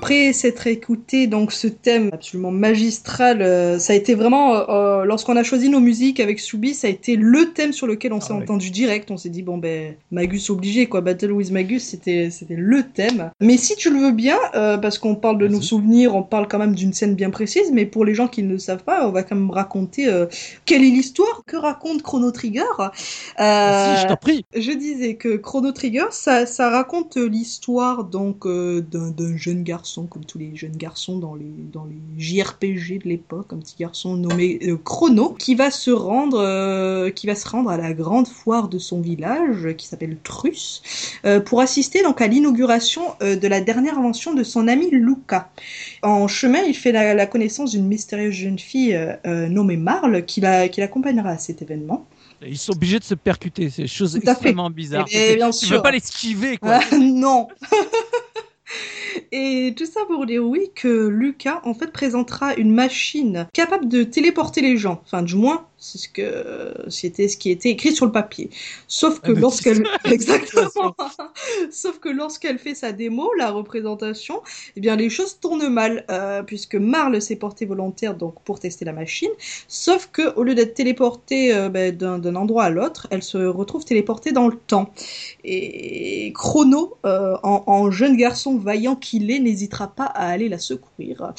Après 0.05 0.33
s'être 0.33 0.67
écouté 0.67 1.25
donc 1.25 1.51
ce 1.51 1.65
thème 1.67 2.11
absolument 2.13 2.51
magistral, 2.51 3.41
euh, 3.41 3.79
ça 3.79 3.93
a 3.93 3.95
été 3.95 4.13
vraiment 4.13 4.55
euh, 4.55 4.65
euh, 4.69 5.03
lorsqu'on 5.05 5.35
a 5.35 5.41
choisi 5.41 5.67
nos 5.67 5.79
musiques 5.79 6.19
avec 6.19 6.39
Soubi, 6.39 6.75
ça 6.75 6.85
a 6.85 6.91
été 6.91 7.15
le 7.15 7.53
thème 7.53 7.73
sur 7.73 7.87
lequel 7.87 8.13
on 8.13 8.21
s'est 8.21 8.27
Ah 8.31 8.35
ouais. 8.35 8.43
entendu 8.43 8.69
direct. 8.69 9.09
On 9.09 9.17
s'est 9.17 9.29
dit 9.29 9.41
bon 9.41 9.57
ben 9.57 9.95
Magus 10.11 10.51
obligé 10.51 10.85
quoi, 10.85 11.01
Battle 11.01 11.31
with 11.31 11.49
Magus, 11.49 11.83
c'était 11.83 12.29
c'était 12.29 12.55
le 12.55 12.83
thème. 12.83 13.31
Mais 13.41 13.57
si 13.57 13.75
tu 13.75 13.89
le 13.89 13.97
veux 13.97 14.11
bien, 14.11 14.37
euh, 14.53 14.77
parce 14.77 14.99
qu'on 14.99 15.15
parle 15.15 15.39
de 15.39 15.47
nos 15.47 15.61
souvenirs, 15.61 16.15
on 16.15 16.21
parle 16.21 16.47
quand 16.47 16.59
même 16.59 16.75
d'une 16.75 16.93
scène 16.93 17.15
bien 17.15 17.31
précise, 17.31 17.71
mais 17.73 17.87
pour 17.87 18.05
les 18.05 18.13
gens 18.13 18.27
qui 18.27 18.43
ne 18.43 18.51
le 18.53 18.59
savent 18.59 18.83
pas, 18.83 19.07
on 19.07 19.11
va 19.11 19.23
quand 19.23 19.35
même 19.35 19.49
raconter 19.49 20.07
quelle 20.65 20.83
est 20.83 20.89
l'histoire, 20.91 21.41
que 21.47 21.57
raconte 21.57 22.03
Chrono 22.03 22.29
Trigger. 22.29 22.61
Vas-y, 23.39 24.01
je 24.03 24.07
t'en 24.07 24.17
prie. 24.17 24.45
je 24.55 24.71
disais 24.71 25.15
que 25.15 25.37
Chrono 25.37 25.71
Trigger, 25.71 26.05
ça, 26.11 26.45
ça 26.45 26.69
raconte 26.69 27.17
l'histoire 27.17 28.03
donc 28.03 28.45
d'un 28.45 29.37
jeune 29.37 29.63
garçon, 29.63 29.94
comme 30.03 30.25
tous 30.25 30.37
les 30.37 30.55
jeunes 30.55 30.75
garçons 30.75 31.17
dans 31.17 31.33
les 31.35 31.45
dans 31.71 31.85
les 31.85 31.95
JRPG 32.21 32.99
de 33.03 33.09
l'époque, 33.09 33.47
un 33.53 33.57
petit 33.57 33.75
garçon 33.79 34.15
nommé 34.15 34.59
euh, 34.63 34.77
Chrono, 34.83 35.29
qui 35.31 35.55
va 35.55 35.71
se 35.71 35.91
rendre 35.91 36.39
euh, 36.39 37.09
qui 37.09 37.25
va 37.27 37.35
se 37.35 37.47
rendre 37.47 37.69
à 37.69 37.77
la 37.77 37.93
grande 37.93 38.27
foire 38.27 38.67
de 38.67 38.77
son 38.77 38.99
village, 39.01 39.73
qui 39.77 39.87
s'appelle 39.87 40.17
Trus, 40.23 40.81
euh, 41.25 41.39
pour 41.39 41.61
assister 41.61 42.03
donc 42.03 42.19
à 42.21 42.27
l'inauguration 42.27 43.03
de 43.21 43.47
la 43.47 43.61
dernière 43.61 43.97
invention 43.97 44.33
de 44.33 44.43
son 44.43 44.67
ami 44.67 44.89
Luca. 44.91 45.49
En 46.03 46.27
chemin, 46.27 46.61
il 46.63 46.75
fait 46.75 46.91
la, 46.91 47.13
la 47.13 47.25
connaissance 47.25 47.71
d'une 47.71 47.87
mystérieuse 47.87 48.33
jeune 48.33 48.59
fille 48.59 48.99
nommée 49.25 49.77
Marle, 49.77 50.25
qui 50.25 50.41
la- 50.41 50.67
qui 50.69 50.81
l'accompagnera 50.81 51.29
à 51.29 51.37
cet 51.37 51.61
événement. 51.61 52.05
Ils 52.45 52.57
sont 52.57 52.73
obligés 52.73 52.99
de 52.99 53.03
se 53.05 53.15
percuter, 53.15 53.69
c'est 53.69 53.87
chose 53.87 54.17
extrêmement 54.17 54.69
bizarre. 54.69 55.05
Eh 55.09 55.37
tu 55.39 55.51
sûr. 55.53 55.77
veux 55.77 55.81
pas 55.81 55.91
l'esquiver, 55.91 56.57
quoi. 56.57 56.79
Ah, 56.91 56.97
non. 56.97 57.47
Et 59.31 59.73
tout 59.77 59.85
ça 59.85 60.01
pour 60.07 60.25
dire 60.25 60.43
oui 60.43 60.71
que 60.75 61.07
Lucas 61.07 61.61
en 61.63 61.73
fait 61.73 61.91
présentera 61.91 62.55
une 62.55 62.73
machine 62.73 63.47
capable 63.53 63.87
de 63.87 64.03
téléporter 64.03 64.61
les 64.61 64.77
gens. 64.77 65.01
Enfin, 65.05 65.21
du 65.21 65.35
moins, 65.35 65.67
c'est 65.85 65.99
ce 65.99 66.09
que 66.09 66.73
c'était 66.87 67.27
ce 67.27 67.37
qui 67.37 67.51
était 67.51 67.69
écrit 67.69 67.93
sur 67.93 68.07
le 68.07 68.11
papier. 68.11 68.49
Sauf 68.87 69.19
que 69.19 69.31
Ah, 69.31 69.39
lorsqu'elle 69.39 69.83
exactement. 70.05 70.95
Sauf 71.71 71.99
que 71.99 72.09
lorsqu'elle 72.09 72.57
fait 72.57 72.73
sa 72.73 72.91
démo, 72.91 73.29
la 73.37 73.51
représentation, 73.51 74.41
eh 74.75 74.79
bien 74.79 74.95
les 74.95 75.09
choses 75.09 75.39
tournent 75.39 75.69
mal 75.69 76.03
euh, 76.09 76.41
puisque 76.41 76.75
Marle 76.75 77.21
s'est 77.21 77.35
portée 77.35 77.65
volontaire 77.65 78.15
donc 78.15 78.41
pour 78.43 78.59
tester 78.59 78.83
la 78.83 78.93
machine. 78.93 79.29
Sauf 79.67 80.09
que 80.11 80.33
au 80.35 80.43
lieu 80.43 80.55
d'être 80.55 80.73
téléportée 80.73 81.53
euh, 81.53 81.69
ben, 81.69 81.95
d'un 81.95 82.35
endroit 82.35 82.63
à 82.63 82.69
l'autre, 82.71 83.07
elle 83.11 83.21
se 83.21 83.37
retrouve 83.37 83.85
téléportée 83.85 84.31
dans 84.31 84.47
le 84.47 84.55
temps. 84.55 84.89
Et 85.43 86.33
Chrono, 86.33 86.97
euh, 87.05 87.37
en, 87.43 87.63
en 87.67 87.91
jeune 87.91 88.17
garçon 88.17 88.57
vaillant 88.57 88.95
qu'il 88.95 89.29
est, 89.29 89.39
n'hésitera 89.39 89.87
pas 89.87 90.05
à 90.05 90.27
aller 90.29 90.49
la 90.49 90.57
secourir. 90.57 91.33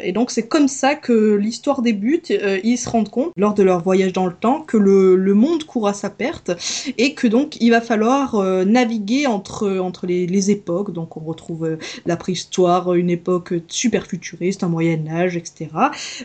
Et 0.00 0.12
donc 0.12 0.32
c'est 0.32 0.48
comme 0.48 0.68
ça 0.68 0.96
que 0.96 1.34
l'histoire 1.34 1.82
débute. 1.82 2.32
Ils 2.64 2.78
se 2.78 2.88
rendent 2.88 3.10
compte, 3.10 3.32
lors 3.44 3.52
de 3.52 3.62
leur 3.62 3.82
voyage 3.82 4.14
dans 4.14 4.24
le 4.24 4.32
temps, 4.32 4.62
que 4.62 4.78
le, 4.78 5.34
monde 5.34 5.64
court 5.64 5.86
à 5.86 5.92
sa 5.92 6.08
perte 6.08 6.50
et 6.96 7.12
que 7.12 7.26
donc 7.26 7.58
il 7.60 7.68
va 7.68 7.82
falloir 7.82 8.36
euh, 8.36 8.64
naviguer 8.64 9.26
entre, 9.26 9.78
entre 9.80 10.06
les, 10.06 10.50
époques. 10.50 10.94
Donc 10.94 11.18
on 11.18 11.20
retrouve 11.20 11.66
euh, 11.66 11.76
la 12.06 12.16
préhistoire, 12.16 12.94
une 12.94 13.10
époque 13.10 13.52
super 13.68 14.06
futuriste, 14.06 14.64
un 14.64 14.68
Moyen 14.68 15.06
Âge, 15.08 15.36
etc. 15.36 15.68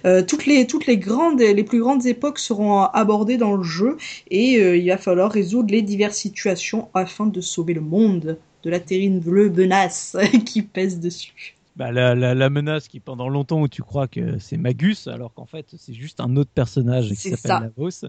Euh, 0.06 0.24
toutes 0.24 0.46
les 0.46 0.66
toutes 0.66 0.86
les 0.86 0.98
grandes 0.98 1.42
les 1.42 1.64
plus 1.66 1.82
grandes 1.82 2.06
époques 2.06 2.40
seront 2.40 2.84
abordées 2.84 3.38
dans 3.38 3.58
le 3.58 3.64
jeu 3.64 3.98
et 4.32 4.54
il 4.78 4.88
va 4.88 4.98
falloir 4.98 5.30
résoudre 5.30 5.72
les 5.72 5.82
diverses 5.82 6.18
situations 6.18 6.88
afin 6.94 7.26
de 7.26 7.42
sauver 7.42 7.74
le 7.74 7.82
monde 7.82 8.38
de 8.64 8.70
la 8.70 8.80
terrible 8.80 9.52
menace 9.52 10.16
qui 10.46 10.62
pèse 10.62 11.02
dessus. 11.02 11.59
Bah, 11.80 11.94
la, 11.94 12.14
la, 12.14 12.36
la 12.36 12.50
menace 12.50 12.90
qui 12.90 13.00
pendant 13.00 13.30
longtemps 13.30 13.62
où 13.62 13.70
tu 13.70 13.84
crois 13.84 14.10
que 14.10 14.38
c'est 14.38 14.58
Magus 14.58 15.08
alors 15.08 15.34
qu'en 15.34 15.46
fait 15.46 15.66
c'est 15.78 15.94
juste 15.94 16.20
un 16.20 16.36
autre 16.36 16.52
personnage 16.54 17.08
qui 17.08 17.16
s'appelle 17.16 17.72
Lavos. 17.78 18.06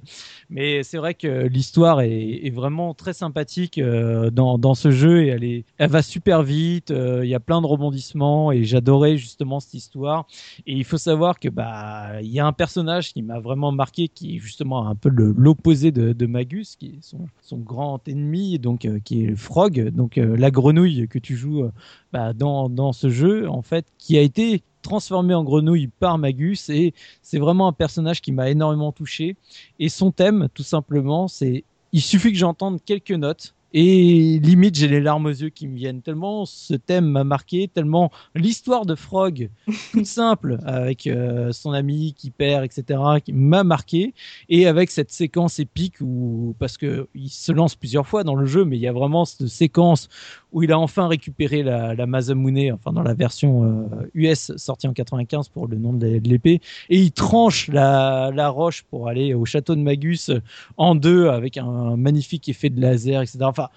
Mais 0.49 0.83
c'est 0.83 0.99
vrai 0.99 1.15
que 1.15 1.47
l'histoire 1.47 2.00
est, 2.00 2.41
est 2.47 2.50
vraiment 2.50 2.95
très 2.95 3.12
sympathique 3.12 3.79
euh, 3.79 4.31
dans, 4.31 4.59
dans 4.59 4.75
ce 4.75 4.91
jeu 4.91 5.23
et 5.23 5.29
elle 5.29 5.45
est 5.45 5.65
elle 5.79 5.89
va 5.89 6.03
super 6.03 6.43
vite, 6.43 6.91
euh, 6.91 7.25
il 7.25 7.31
y 7.31 7.35
a 7.37 7.39
plein 7.39 7.61
de 7.61 7.67
rebondissements 7.69 8.50
et 8.50 8.65
j'adorais 8.65 9.17
justement 9.17 9.61
cette 9.61 9.75
histoire. 9.75 10.27
Et 10.67 10.73
il 10.73 10.85
faut 10.85 10.99
savoir 10.99 11.39
que 11.39 11.49
bah 11.49 12.21
il 12.23 12.33
y 12.33 12.41
a 12.41 12.47
un 12.47 12.53
personnage 12.53 13.12
qui 13.12 13.23
m'a 13.23 13.39
vraiment 13.39 13.71
marqué 13.71 14.09
qui 14.09 14.35
est 14.35 14.39
justement 14.41 14.89
un 14.89 14.97
peu 14.97 15.11
l'opposé 15.11 15.93
de, 15.93 16.12
de 16.12 16.27
Magus 16.27 16.75
qui 16.75 16.87
est 16.87 17.03
son, 17.03 17.29
son 17.41 17.59
grand 17.59 18.09
ennemi 18.09 18.59
donc 18.59 18.85
euh, 18.85 18.99
qui 18.99 19.27
est 19.27 19.37
Frog. 19.37 19.91
Donc 19.91 20.17
la 20.17 20.50
grenouille 20.50 21.07
que 21.07 21.21
tu 21.21 21.37
joues 21.37 21.71
bah, 22.12 22.33
dans, 22.33 22.69
dans 22.69 22.93
ce 22.93 23.09
jeu, 23.09 23.49
en 23.49 23.60
fait, 23.62 23.87
qui 23.99 24.19
a 24.19 24.21
été 24.23 24.62
transformé 24.83 25.35
en 25.35 25.45
grenouille 25.45 25.88
par 25.88 26.19
Magus 26.19 26.69
et 26.71 26.95
c'est 27.23 27.38
vraiment 27.38 27.69
un 27.69 27.73
personnage 27.73 28.21
qui 28.21 28.33
m'a 28.33 28.50
énormément 28.50 28.93
touché. 28.93 29.37
Et 29.79 29.88
son 29.88 30.11
thème, 30.11 30.49
tout 30.55 30.62
simplement, 30.62 31.29
c'est 31.29 31.64
il 31.93 32.00
suffit 32.00 32.33
que 32.33 32.38
j'entende 32.38 32.81
quelques 32.85 33.11
notes 33.11 33.55
et 33.73 34.40
limite 34.43 34.75
j'ai 34.75 34.88
les 34.88 35.00
larmes 35.00 35.26
aux 35.26 35.29
yeux 35.29 35.49
qui 35.49 35.69
me 35.69 35.76
viennent 35.76 36.02
tellement 36.02 36.45
ce 36.45 36.75
thème 36.75 37.07
m'a 37.07 37.23
marqué, 37.23 37.69
tellement 37.69 38.11
l'histoire 38.35 38.85
de 38.85 38.97
Frog, 38.97 39.49
toute 39.93 40.07
simple, 40.07 40.59
avec 40.64 41.07
euh, 41.07 41.52
son 41.52 41.73
ami 41.73 42.14
qui 42.17 42.31
perd, 42.31 42.64
etc., 42.64 43.00
qui 43.25 43.33
m'a 43.33 43.62
marqué 43.62 44.14
et 44.49 44.67
avec 44.67 44.90
cette 44.90 45.12
séquence 45.12 45.61
épique 45.61 46.00
où 46.00 46.55
parce 46.59 46.76
que 46.79 47.09
il 47.14 47.31
se 47.31 47.52
lance 47.52 47.76
plusieurs 47.76 48.09
fois 48.09 48.25
dans 48.25 48.35
le 48.35 48.47
jeu, 48.47 48.64
mais 48.64 48.76
il 48.76 48.83
y 48.83 48.88
a 48.88 48.93
vraiment 48.93 49.25
cette 49.25 49.47
séquence 49.47 50.09
où 50.52 50.62
il 50.62 50.73
a 50.73 50.78
enfin 50.78 51.09
récupéré 51.09 51.62
la, 51.62 51.95
la 51.95 52.07
enfin 52.07 52.92
dans 52.92 53.02
la 53.02 53.14
version 53.14 53.64
euh, 53.64 54.11
US 54.14 54.57
sortie 54.57 54.88
en 54.88 54.92
95 54.92 55.49
pour 55.49 55.66
le 55.69 55.76
nom 55.76 55.92
de 55.92 56.07
l'é- 56.07 56.21
de 56.21 56.28
l'épée, 56.28 56.61
et 56.88 56.99
il 56.99 57.12
tranche 57.12 57.69
la, 57.69 58.30
roche 58.49 58.83
pour 58.90 59.09
aller 59.09 59.35
au 59.35 59.45
château 59.45 59.75
de 59.75 59.80
Magus 59.80 60.30
en 60.76 60.95
deux 60.95 61.28
avec 61.28 61.57
un 61.57 61.97
magnifique 61.97 62.49
effet 62.49 62.71
de 62.71 62.80
laser, 62.80 63.23
etc. 63.23 63.38
Enfin, 63.42 63.69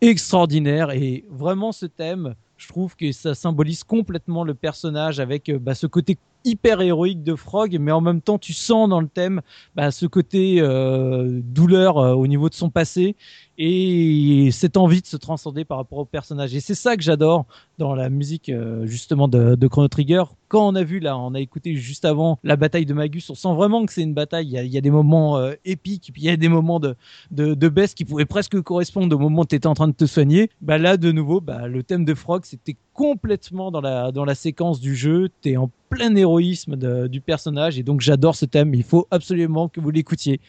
extraordinaire 0.00 0.90
et 0.90 1.24
vraiment 1.30 1.72
ce 1.72 1.86
thème, 1.86 2.34
je 2.56 2.68
trouve 2.68 2.96
que 2.96 3.12
ça 3.12 3.34
symbolise 3.34 3.84
complètement 3.84 4.44
le 4.44 4.54
personnage 4.54 5.20
avec 5.20 5.48
euh, 5.48 5.58
bah, 5.58 5.74
ce 5.74 5.86
côté 5.86 6.18
hyper 6.44 6.80
héroïque 6.80 7.22
de 7.22 7.34
Frog, 7.34 7.76
mais 7.80 7.92
en 7.92 8.00
même 8.00 8.20
temps 8.20 8.38
tu 8.38 8.52
sens 8.52 8.88
dans 8.88 9.00
le 9.00 9.08
thème 9.08 9.40
bah, 9.74 9.90
ce 9.90 10.06
côté 10.06 10.60
euh, 10.60 11.40
douleur 11.42 11.98
euh, 11.98 12.14
au 12.14 12.26
niveau 12.26 12.48
de 12.48 12.54
son 12.54 12.70
passé 12.70 13.16
et 13.56 14.48
cette 14.52 14.76
envie 14.76 15.00
de 15.00 15.06
se 15.06 15.16
transcender 15.16 15.64
par 15.64 15.78
rapport 15.78 15.98
au 15.98 16.04
personnage. 16.04 16.54
Et 16.54 16.60
c'est 16.60 16.74
ça 16.74 16.96
que 16.96 17.02
j'adore 17.02 17.46
dans 17.78 17.94
la 17.94 18.10
musique 18.10 18.48
euh, 18.48 18.84
justement 18.86 19.28
de, 19.28 19.66
Chrono 19.68 19.88
Trigger. 19.88 20.24
Quand 20.48 20.68
on 20.68 20.74
a 20.74 20.82
vu 20.82 20.98
là, 21.00 21.16
on 21.18 21.34
a 21.34 21.40
écouté 21.40 21.74
juste 21.74 22.04
avant 22.04 22.38
la 22.44 22.56
bataille 22.56 22.84
de 22.84 22.94
Magus, 22.94 23.30
on 23.30 23.34
sent 23.34 23.54
vraiment 23.54 23.86
que 23.86 23.92
c'est 23.92 24.02
une 24.02 24.14
bataille. 24.14 24.46
Il 24.46 24.72
y 24.72 24.78
a, 24.78 24.80
des 24.80 24.90
moments 24.90 25.40
épiques, 25.64 26.10
puis 26.12 26.22
il 26.22 26.26
y 26.26 26.30
a 26.30 26.36
des 26.36 26.48
moments 26.48 26.78
de, 26.78 26.96
de, 27.30 27.68
baisse 27.68 27.94
qui 27.94 28.04
pouvaient 28.04 28.26
presque 28.26 28.60
correspondre 28.60 29.16
au 29.16 29.18
moment 29.18 29.42
où 29.42 29.46
tu 29.46 29.56
étais 29.56 29.66
en 29.66 29.74
train 29.74 29.88
de 29.88 29.94
te 29.94 30.04
soigner. 30.04 30.50
Bah 30.60 30.78
là, 30.78 30.96
de 30.96 31.10
nouveau, 31.10 31.40
bah, 31.40 31.66
le 31.66 31.82
thème 31.82 32.04
de 32.04 32.14
Frog, 32.14 32.42
c'était 32.44 32.76
complètement 32.92 33.70
dans 33.70 33.80
la, 33.80 34.12
dans 34.12 34.24
la 34.24 34.34
séquence 34.34 34.80
du 34.80 34.94
jeu. 34.94 35.30
Tu 35.42 35.50
es 35.50 35.56
en 35.56 35.70
plein 35.94 36.14
héroïsme 36.14 36.76
du 37.08 37.20
personnage 37.20 37.78
et 37.78 37.82
donc 37.82 38.00
j'adore 38.00 38.34
ce 38.34 38.44
thème. 38.44 38.74
Il 38.74 38.82
faut 38.84 39.06
absolument 39.10 39.68
que 39.68 39.80
vous 39.80 39.90
l'écoutiez. 39.90 40.40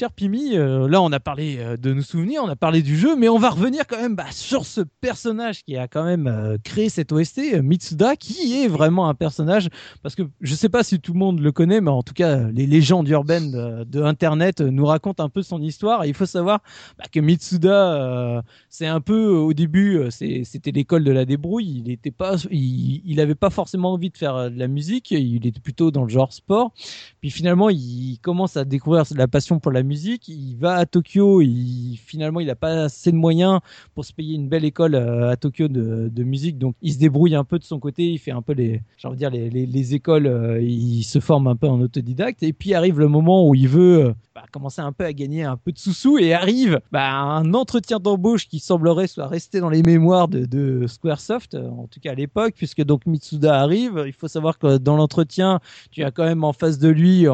Cher 0.00 0.12
Pimi, 0.12 0.56
euh, 0.56 0.88
là, 0.88 1.02
on 1.02 1.12
a 1.12 1.20
parlé 1.20 1.58
euh, 1.58 1.76
de 1.76 1.92
nos 1.92 2.00
souvenirs, 2.00 2.40
on 2.42 2.48
a 2.48 2.56
parlé 2.56 2.80
du 2.80 2.96
jeu, 2.96 3.16
mais 3.16 3.28
on 3.28 3.36
va 3.36 3.50
revenir 3.50 3.86
quand 3.86 4.00
même 4.00 4.16
bah, 4.16 4.24
sur 4.30 4.64
ce 4.64 4.80
personnage 4.80 5.62
qui 5.62 5.76
a 5.76 5.88
quand 5.88 6.04
même 6.04 6.26
euh, 6.26 6.56
créé 6.64 6.88
cette 6.88 7.12
OST, 7.12 7.60
Mitsuda, 7.62 8.16
qui 8.16 8.62
est 8.62 8.66
vraiment 8.66 9.10
un 9.10 9.14
personnage, 9.14 9.68
parce 10.02 10.14
que 10.14 10.22
je 10.40 10.54
sais 10.54 10.70
pas 10.70 10.84
si 10.84 11.00
tout 11.00 11.12
le 11.12 11.18
monde 11.18 11.40
le 11.40 11.52
connaît, 11.52 11.82
mais 11.82 11.90
en 11.90 12.02
tout 12.02 12.14
cas, 12.14 12.48
les 12.48 12.66
légendes 12.66 13.10
urbaines 13.10 13.50
de, 13.50 13.84
de 13.84 14.02
Internet 14.02 14.62
nous 14.62 14.86
racontent 14.86 15.22
un 15.22 15.28
peu 15.28 15.42
son 15.42 15.60
histoire. 15.60 16.04
Et 16.04 16.08
il 16.08 16.14
faut 16.14 16.24
savoir 16.24 16.60
bah, 16.96 17.04
que 17.12 17.20
Mitsuda, 17.20 18.42
c'est 18.70 18.86
un 18.86 19.02
peu, 19.02 19.28
au 19.28 19.52
début, 19.52 20.00
c'était 20.08 20.70
l'école 20.70 21.04
de 21.04 21.12
la 21.12 21.26
débrouille. 21.26 21.82
Il 21.84 21.90
était 21.90 22.10
pas, 22.10 22.36
il, 22.50 23.02
il 23.04 23.36
pas 23.36 23.50
forcément 23.50 23.92
envie 23.92 24.08
de 24.08 24.16
faire 24.16 24.50
de 24.50 24.58
la 24.58 24.66
musique. 24.66 25.10
Il 25.10 25.46
était 25.46 25.60
plutôt 25.60 25.90
dans 25.90 26.04
le 26.04 26.08
genre 26.08 26.32
sport. 26.32 26.72
Puis 27.20 27.30
finalement, 27.30 27.68
il 27.68 28.18
commence 28.22 28.56
à 28.56 28.64
découvrir 28.64 29.04
la 29.14 29.28
passion 29.28 29.60
pour 29.60 29.72
la 29.72 29.82
musique. 29.82 29.89
Il 29.90 30.56
va 30.56 30.74
à 30.74 30.86
Tokyo. 30.86 31.40
Il, 31.40 31.96
finalement, 31.96 32.40
il 32.40 32.46
n'a 32.46 32.54
pas 32.54 32.84
assez 32.84 33.12
de 33.12 33.16
moyens 33.16 33.60
pour 33.94 34.04
se 34.04 34.12
payer 34.12 34.34
une 34.34 34.48
belle 34.48 34.64
école 34.64 34.94
euh, 34.94 35.30
à 35.30 35.36
Tokyo 35.36 35.68
de, 35.68 36.24
musique. 36.24 36.58
Donc, 36.58 36.74
il 36.82 36.92
se 36.92 36.98
débrouille 36.98 37.34
un 37.34 37.44
peu 37.44 37.58
de 37.58 37.64
son 37.64 37.78
côté. 37.78 38.10
Il 38.10 38.18
fait 38.18 38.30
un 38.30 38.42
peu 38.42 38.52
les, 38.52 38.82
dire, 39.14 39.30
les 39.30 39.94
écoles. 39.94 40.26
Euh, 40.26 40.60
il 40.60 41.02
se 41.02 41.18
forme 41.18 41.46
un 41.46 41.56
peu 41.56 41.66
en 41.66 41.80
autodidacte. 41.80 42.42
Et 42.42 42.52
puis 42.52 42.74
arrive 42.74 42.98
le 42.98 43.08
moment 43.08 43.48
où 43.48 43.54
il 43.54 43.68
veut 43.68 44.06
euh, 44.06 44.12
bah, 44.52 44.70
un 44.78 44.92
peu 44.92 45.04
à 45.04 45.12
gagner 45.12 45.44
un 45.44 45.56
peu 45.56 45.72
de 45.72 45.78
sous-sous 45.78 46.18
et 46.18 46.32
arrive 46.32 46.80
bah, 46.92 47.10
un 47.12 47.54
entretien 47.54 47.98
d'embauche 47.98 48.48
qui 48.48 48.58
semblerait 48.58 49.06
soit 49.06 49.26
resté 49.26 49.60
dans 49.60 49.70
les 49.70 49.82
mémoires 49.82 50.28
de, 50.28 50.44
de 50.44 50.86
Squaresoft, 50.86 51.54
en 51.54 51.86
tout 51.86 52.00
cas 52.00 52.12
à 52.12 52.14
l'époque, 52.14 52.54
puisque 52.56 52.82
donc 52.82 53.06
Mitsuda 53.06 53.60
arrive. 53.60 54.04
Il 54.06 54.12
faut 54.12 54.28
savoir 54.28 54.58
que 54.58 54.78
dans 54.78 54.96
l'entretien, 54.96 55.60
tu 55.90 56.02
as 56.04 56.10
quand 56.10 56.24
même 56.24 56.44
en 56.44 56.52
face 56.52 56.78
de 56.78 56.88
lui, 56.88 57.26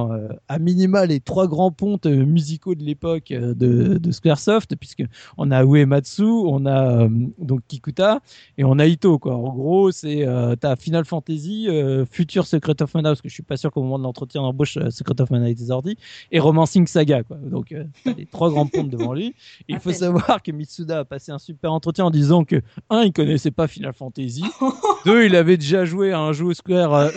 à 0.48 0.58
minima, 0.58 1.06
les 1.06 1.20
trois 1.20 1.46
grands 1.46 1.70
pontes 1.70 2.06
euh, 2.06 2.24
musicaux 2.24 2.74
de 2.74 2.82
l'époque 2.82 3.30
euh, 3.30 3.54
de, 3.54 3.98
de, 3.98 4.12
Squaresoft, 4.12 4.76
puisque 4.76 5.04
on 5.36 5.50
a 5.50 5.64
Uematsu, 5.64 6.22
on 6.24 6.66
a 6.66 7.02
euh, 7.02 7.08
donc 7.38 7.60
Kikuta 7.68 8.20
et 8.58 8.64
on 8.64 8.78
a 8.78 8.86
Ito. 8.86 9.18
Quoi. 9.18 9.36
En 9.36 9.54
gros, 9.54 9.90
c'est 9.90 10.26
euh, 10.26 10.56
t'as 10.56 10.76
Final 10.76 11.04
Fantasy, 11.04 11.68
futur 12.10 12.46
Secret 12.46 12.80
of 12.82 12.94
Mana, 12.94 13.10
parce 13.10 13.22
que 13.22 13.28
je 13.28 13.34
suis 13.34 13.42
pas 13.42 13.56
sûr 13.56 13.70
qu'au 13.70 13.82
moment 13.82 13.98
de 13.98 14.04
l'entretien 14.04 14.42
d'embauche, 14.42 14.78
Secret 14.90 15.20
of 15.20 15.30
Mana 15.30 15.48
était 15.48 15.66
sorti, 15.66 15.96
et 16.30 16.40
Romancing 16.40 16.86
Saga. 16.96 17.22
Quoi. 17.22 17.36
Donc 17.36 17.74
t'as 18.04 18.14
les 18.14 18.24
trois 18.24 18.50
grands 18.50 18.66
pontes 18.66 18.88
devant 18.88 19.12
lui. 19.12 19.34
il 19.68 19.78
faut 19.78 19.92
savoir 19.92 20.42
que 20.42 20.50
Mitsuda 20.50 21.00
a 21.00 21.04
passé 21.04 21.30
un 21.30 21.38
super 21.38 21.72
entretien 21.72 22.06
en 22.06 22.10
disant 22.10 22.44
que 22.44 22.62
un, 22.88 23.02
il 23.02 23.12
connaissait 23.12 23.50
pas 23.50 23.68
Final 23.68 23.92
Fantasy, 23.92 24.44
deux, 25.04 25.26
il 25.26 25.36
avait 25.36 25.58
déjà 25.58 25.84
joué 25.84 26.12
à 26.12 26.20
un 26.20 26.32
jeu 26.32 26.54
Square 26.54 27.10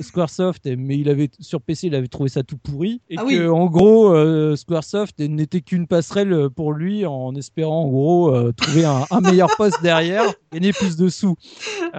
Squaresoft, 0.00 0.66
mais 0.78 0.96
il 0.96 1.10
avait 1.10 1.28
sur 1.38 1.60
PC, 1.60 1.88
il 1.88 1.94
avait 1.94 2.08
trouvé 2.08 2.30
ça 2.30 2.42
tout 2.42 2.56
pourri 2.56 3.02
et 3.10 3.16
ah 3.18 3.24
que 3.24 3.48
en 3.48 3.66
gros 3.66 4.14
euh, 4.14 4.56
Squaresoft 4.56 5.18
n'était 5.18 5.60
qu'une 5.60 5.86
passerelle 5.86 6.48
pour 6.50 6.72
lui 6.72 7.04
en 7.04 7.34
espérant 7.34 7.84
en 7.84 7.88
gros 7.88 8.34
euh, 8.34 8.52
trouver 8.52 8.84
un, 8.84 9.04
un, 9.10 9.20
meilleur 9.20 9.48
poste 9.56 9.82
derrière, 9.82 10.24
gagner 10.52 10.72
plus 10.72 10.96
de 10.96 11.08
sous. 11.10 11.36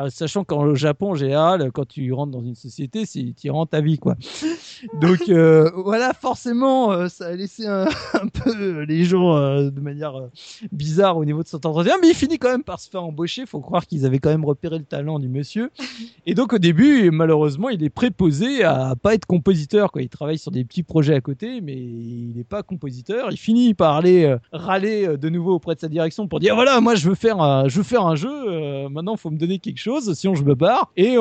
sachant 0.09 0.43
qu'en 0.43 0.73
Japon 0.73 1.13
général, 1.13 1.71
quand 1.71 1.87
tu 1.87 2.11
rentres 2.13 2.31
dans 2.31 2.43
une 2.43 2.55
société, 2.55 3.05
c'est 3.05 3.33
tu 3.37 3.49
rentres 3.51 3.71
ta 3.71 3.81
vie 3.81 3.99
quoi. 3.99 4.15
Donc 4.99 5.29
euh, 5.29 5.69
voilà, 5.75 6.13
forcément, 6.13 6.91
euh, 6.91 7.07
ça 7.11 7.27
a 7.27 7.35
laissé 7.35 7.67
un, 7.67 7.85
un 8.13 8.27
peu 8.27 8.81
les 8.81 9.03
gens 9.03 9.35
de 9.35 9.79
manière 9.79 10.13
bizarre 10.71 11.17
au 11.17 11.25
niveau 11.25 11.43
de 11.43 11.47
son 11.47 11.57
entretien, 11.57 11.95
mais 12.01 12.09
il 12.09 12.15
finit 12.15 12.37
quand 12.37 12.49
même 12.49 12.63
par 12.63 12.79
se 12.79 12.89
faire 12.89 13.03
embaucher. 13.03 13.45
Faut 13.45 13.59
croire 13.59 13.85
qu'ils 13.85 14.05
avaient 14.05 14.19
quand 14.19 14.29
même 14.29 14.45
repéré 14.45 14.77
le 14.77 14.85
talent 14.85 15.19
du 15.19 15.29
monsieur. 15.29 15.71
Et 16.25 16.33
donc 16.33 16.53
au 16.53 16.57
début, 16.57 17.11
malheureusement, 17.11 17.69
il 17.69 17.83
est 17.83 17.89
préposé 17.89 18.63
à 18.63 18.95
pas 18.95 19.13
être 19.13 19.25
compositeur. 19.25 19.91
Quoi. 19.91 20.01
Il 20.01 20.09
travaille 20.09 20.37
sur 20.37 20.51
des 20.51 20.63
petits 20.63 20.83
projets 20.83 21.15
à 21.15 21.21
côté, 21.21 21.61
mais 21.61 21.75
il 21.75 22.33
n'est 22.35 22.43
pas 22.43 22.63
compositeur. 22.63 23.31
Il 23.31 23.37
finit 23.37 23.73
par 23.73 23.95
aller 23.95 24.25
euh, 24.25 24.37
râler 24.51 25.07
euh, 25.07 25.17
de 25.17 25.29
nouveau 25.29 25.55
auprès 25.55 25.75
de 25.75 25.79
sa 25.79 25.87
direction 25.87 26.27
pour 26.27 26.39
dire 26.39 26.55
voilà, 26.55 26.81
moi 26.81 26.95
je 26.95 27.07
veux 27.07 27.15
faire 27.15 27.41
un, 27.41 27.67
je 27.67 27.77
veux 27.77 27.83
faire 27.83 28.05
un 28.05 28.15
jeu. 28.15 28.29
Euh, 28.31 28.89
maintenant, 28.89 29.17
faut 29.17 29.29
me 29.29 29.37
donner 29.37 29.59
quelque 29.59 29.79
chose, 29.79 30.13
sinon 30.13 30.35
je 30.35 30.43
me 30.43 30.55
barre. 30.55 30.91
Et 30.97 31.15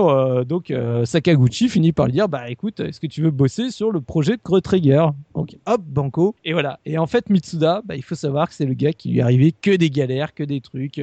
donc 0.46 0.72
Sakaguchi 1.05 1.68
finit 1.68 1.92
par 1.92 2.07
lui 2.07 2.12
dire 2.12 2.29
bah 2.29 2.50
écoute, 2.50 2.81
est-ce 2.81 3.00
que 3.00 3.07
tu 3.07 3.22
veux 3.22 3.31
bosser 3.31 3.70
sur 3.70 3.90
le 3.90 4.00
projet 4.00 4.37
de 4.37 4.61
Trigger 4.61 5.07
Donc 5.35 5.57
hop, 5.66 5.80
banco. 5.81 6.35
Et 6.45 6.53
voilà. 6.53 6.79
Et 6.85 6.99
en 6.99 7.07
fait, 7.07 7.31
Mitsuda, 7.31 7.83
bah, 7.85 7.97
il 7.97 8.03
faut 8.03 8.14
savoir 8.14 8.49
que 8.49 8.55
c'est 8.55 8.66
le 8.66 8.75
gars 8.75 8.93
qui 8.93 9.11
lui 9.11 9.21
arrivait 9.21 9.53
que 9.53 9.75
des 9.75 9.90
galères, 9.90 10.35
que 10.35 10.45
des 10.45 10.61
trucs. 10.61 11.01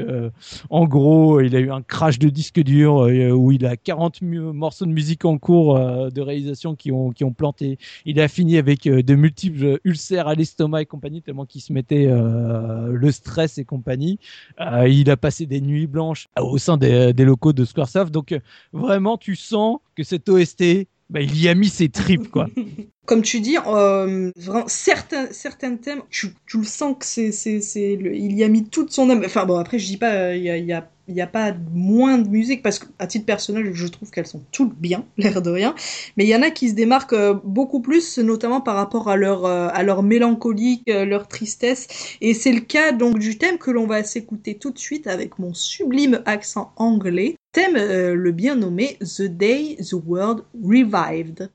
en 0.69 0.85
gros, 0.85 1.41
il 1.41 1.55
a 1.55 1.59
eu 1.59 1.71
un 1.71 1.81
crash 1.81 2.19
de 2.19 2.29
disque 2.29 2.59
dur 2.59 3.07
où 3.35 3.51
il 3.51 3.65
a 3.65 3.75
40 3.75 4.21
morceaux 4.21 4.85
de 4.85 4.91
musique 4.91 5.25
en 5.25 5.37
cours 5.37 5.77
de 5.77 6.21
réalisation 6.21 6.75
qui 6.75 6.91
ont 6.91 7.11
qui 7.11 7.23
ont 7.23 7.33
planté. 7.33 7.77
Il 8.05 8.19
a 8.19 8.27
fini 8.27 8.57
avec 8.57 8.83
de 8.83 9.15
multiples 9.15 9.79
ulcères 9.83 10.27
à 10.27 10.35
l'estomac 10.35 10.81
et 10.81 10.85
compagnie, 10.85 11.21
tellement 11.21 11.45
qu'il 11.45 11.61
se 11.61 11.73
mettait 11.73 12.07
euh, 12.07 12.91
le 12.91 13.11
stress 13.11 13.57
et 13.57 13.65
compagnie. 13.65 14.19
Euh, 14.59 14.87
il 14.87 15.09
a 15.09 15.17
passé 15.17 15.45
des 15.45 15.61
nuits 15.61 15.87
blanches 15.87 16.27
au 16.39 16.57
sein 16.57 16.77
des, 16.77 17.13
des 17.13 17.25
locaux 17.25 17.53
de 17.53 17.65
Squaresoft. 17.65 18.11
Donc 18.11 18.31
euh, 18.31 18.39
vraiment, 18.73 19.17
tu 19.17 19.35
sens 19.35 19.79
que 19.95 20.03
cet 20.03 20.29
OST, 20.29 20.87
bah, 21.09 21.21
il 21.21 21.41
y 21.41 21.47
a 21.47 21.55
mis 21.55 21.69
ses 21.69 21.89
tripes, 21.89 22.29
quoi. 22.29 22.47
Comme 23.05 23.21
tu 23.21 23.39
dis, 23.39 23.57
euh, 23.65 24.31
vraiment, 24.35 24.67
certains, 24.67 25.31
certains 25.31 25.77
thèmes, 25.77 26.01
tu, 26.09 26.33
tu 26.45 26.57
le 26.57 26.65
sens 26.65 26.95
que 26.99 27.05
c'est, 27.05 27.31
c'est, 27.31 27.93
il 27.93 28.33
y 28.33 28.43
a 28.43 28.49
mis 28.49 28.67
toute 28.67 28.91
son 28.91 29.09
âme. 29.09 29.23
Enfin 29.25 29.45
bon, 29.45 29.57
après, 29.57 29.79
je 29.79 29.85
dis 29.85 29.97
pas, 29.97 30.35
il 30.35 30.43
y 30.43 30.73
a 30.73 30.89
il 31.07 31.13
n'y 31.13 31.21
a 31.21 31.27
pas 31.27 31.53
moins 31.73 32.17
de 32.17 32.27
musique 32.27 32.61
parce 32.61 32.79
qu'à 32.79 33.07
titre 33.07 33.25
personnel, 33.25 33.73
je 33.73 33.87
trouve 33.87 34.11
qu'elles 34.11 34.27
sont 34.27 34.43
toutes 34.51 34.75
bien, 34.75 35.05
l'air 35.17 35.41
de 35.41 35.49
rien. 35.49 35.73
Mais 36.17 36.25
il 36.25 36.29
y 36.29 36.35
en 36.35 36.41
a 36.41 36.49
qui 36.49 36.69
se 36.69 36.75
démarquent 36.75 37.13
euh, 37.13 37.33
beaucoup 37.43 37.81
plus, 37.81 38.17
notamment 38.19 38.61
par 38.61 38.75
rapport 38.75 39.09
à 39.09 39.15
leur 39.15 39.45
euh, 39.45 39.69
à 39.71 39.83
leur 39.83 40.03
mélancolique, 40.03 40.89
euh, 40.89 41.05
leur 41.05 41.27
tristesse. 41.27 41.87
Et 42.21 42.33
c'est 42.33 42.51
le 42.51 42.61
cas 42.61 42.91
donc 42.91 43.19
du 43.19 43.37
thème 43.37 43.57
que 43.57 43.71
l'on 43.71 43.87
va 43.87 44.03
s'écouter 44.03 44.57
tout 44.57 44.71
de 44.71 44.79
suite 44.79 45.07
avec 45.07 45.39
mon 45.39 45.53
sublime 45.53 46.21
accent 46.25 46.73
anglais. 46.75 47.35
Thème 47.53 47.75
le 47.75 48.31
bien 48.31 48.55
nommé 48.55 48.97
The 48.99 49.23
Day 49.23 49.77
the 49.77 49.93
World 49.93 50.43
Revived. 50.63 51.49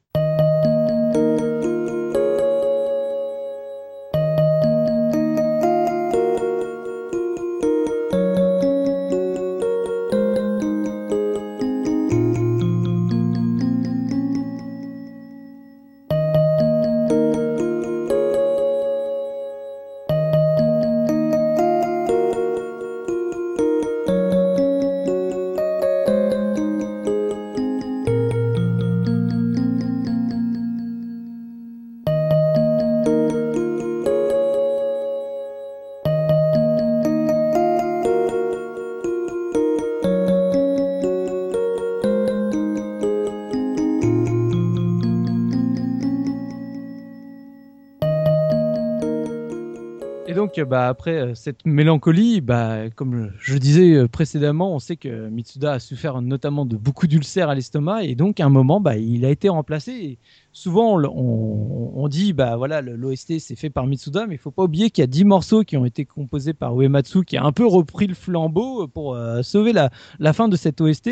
Bah, 50.64 50.88
après 50.88 51.18
euh, 51.18 51.34
cette 51.34 51.64
mélancolie, 51.66 52.40
bah, 52.40 52.90
comme 52.90 53.32
je 53.38 53.56
disais 53.58 53.94
euh, 53.94 54.08
précédemment, 54.08 54.74
on 54.74 54.78
sait 54.78 54.96
que 54.96 55.28
Mitsuda 55.28 55.72
a 55.72 55.78
souffert 55.78 56.20
notamment 56.22 56.66
de 56.66 56.76
beaucoup 56.76 57.06
d'ulcères 57.06 57.48
à 57.48 57.54
l'estomac 57.54 58.04
et 58.04 58.14
donc 58.14 58.40
à 58.40 58.46
un 58.46 58.48
moment, 58.48 58.80
bah, 58.80 58.96
il 58.96 59.24
a 59.24 59.30
été 59.30 59.48
remplacé. 59.48 60.18
Souvent, 60.54 61.00
on, 61.02 62.08
dit, 62.08 62.34
bah 62.34 62.56
voilà, 62.56 62.82
l'OST 62.82 63.38
c'est 63.38 63.56
fait 63.56 63.70
par 63.70 63.86
Mitsuda, 63.86 64.26
mais 64.26 64.34
il 64.34 64.38
faut 64.38 64.50
pas 64.50 64.64
oublier 64.64 64.90
qu'il 64.90 65.00
y 65.00 65.04
a 65.04 65.06
10 65.06 65.24
morceaux 65.24 65.64
qui 65.64 65.78
ont 65.78 65.86
été 65.86 66.04
composés 66.04 66.52
par 66.52 66.78
Uematsu, 66.78 67.24
qui 67.24 67.38
a 67.38 67.44
un 67.44 67.52
peu 67.52 67.66
repris 67.66 68.06
le 68.06 68.14
flambeau 68.14 68.86
pour 68.86 69.14
euh, 69.14 69.40
sauver 69.42 69.72
la, 69.72 69.90
fin 70.34 70.48
de 70.48 70.56
cette 70.56 70.82
OST. 70.82 71.08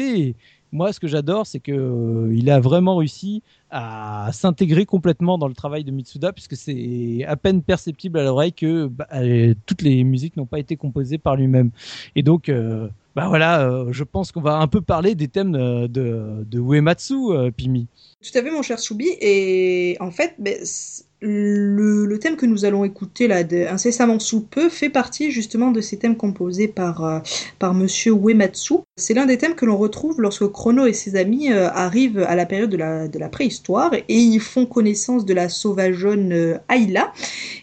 Moi, 0.72 0.92
ce 0.92 1.00
que 1.00 1.08
j'adore, 1.08 1.46
c'est 1.46 1.60
que 1.60 1.72
euh, 1.72 2.34
il 2.34 2.50
a 2.50 2.60
vraiment 2.60 2.96
réussi 2.96 3.42
à 3.70 4.30
s'intégrer 4.32 4.86
complètement 4.86 5.38
dans 5.38 5.48
le 5.48 5.54
travail 5.54 5.84
de 5.84 5.90
Mitsuda, 5.90 6.32
puisque 6.32 6.56
c'est 6.56 7.24
à 7.26 7.36
peine 7.36 7.62
perceptible 7.62 8.18
à 8.18 8.24
l'oreille 8.24 8.52
que 8.52 8.86
bah, 8.86 9.06
euh, 9.14 9.54
toutes 9.66 9.82
les 9.82 10.04
musiques 10.04 10.36
n'ont 10.36 10.46
pas 10.46 10.58
été 10.58 10.76
composées 10.76 11.18
par 11.18 11.36
lui-même. 11.36 11.70
Et 12.14 12.22
donc, 12.22 12.48
euh, 12.48 12.88
bah 13.16 13.28
voilà, 13.28 13.86
je 13.90 14.04
pense 14.04 14.30
qu'on 14.30 14.40
va 14.40 14.58
un 14.58 14.68
peu 14.68 14.80
parler 14.80 15.14
des 15.16 15.26
thèmes 15.26 15.52
de, 15.52 15.86
de 15.88 16.58
Uematsu, 16.60 17.52
Pimi. 17.56 17.88
Tout 18.22 18.38
à 18.38 18.42
fait, 18.42 18.50
mon 18.50 18.62
cher 18.62 18.78
Soubi. 18.78 19.08
Et 19.20 19.96
en 20.00 20.10
fait, 20.10 20.34
ben, 20.38 20.58
le, 21.22 22.18
thème 22.18 22.36
que 22.36 22.46
nous 22.46 22.64
allons 22.64 22.84
écouter 22.84 23.28
là, 23.28 23.42
incessamment 23.70 24.18
sous 24.18 24.40
peu, 24.40 24.68
fait 24.68 24.88
partie 24.88 25.30
justement 25.30 25.70
de 25.70 25.80
ces 25.80 25.98
thèmes 25.98 26.16
composés 26.16 26.68
par, 26.68 27.04
euh, 27.04 27.18
par 27.58 27.74
Monsieur 27.74 28.12
Uematsu. 28.12 28.74
C'est 28.96 29.14
l'un 29.14 29.26
des 29.26 29.38
thèmes 29.38 29.54
que 29.54 29.66
l'on 29.66 29.76
retrouve 29.76 30.20
lorsque 30.20 30.46
Chrono 30.48 30.86
et 30.86 30.92
ses 30.92 31.16
amis 31.16 31.52
euh, 31.52 31.68
arrivent 31.70 32.24
à 32.28 32.34
la 32.36 32.46
période 32.46 32.70
de 32.70 32.76
la, 32.76 33.08
de 33.08 33.18
la 33.18 33.28
préhistoire 33.28 33.92
et 33.94 34.04
ils 34.08 34.40
font 34.40 34.66
connaissance 34.66 35.24
de 35.24 35.34
la 35.34 35.48
sauvageonne 35.48 36.32
euh, 36.32 36.58
Ayla. 36.68 37.12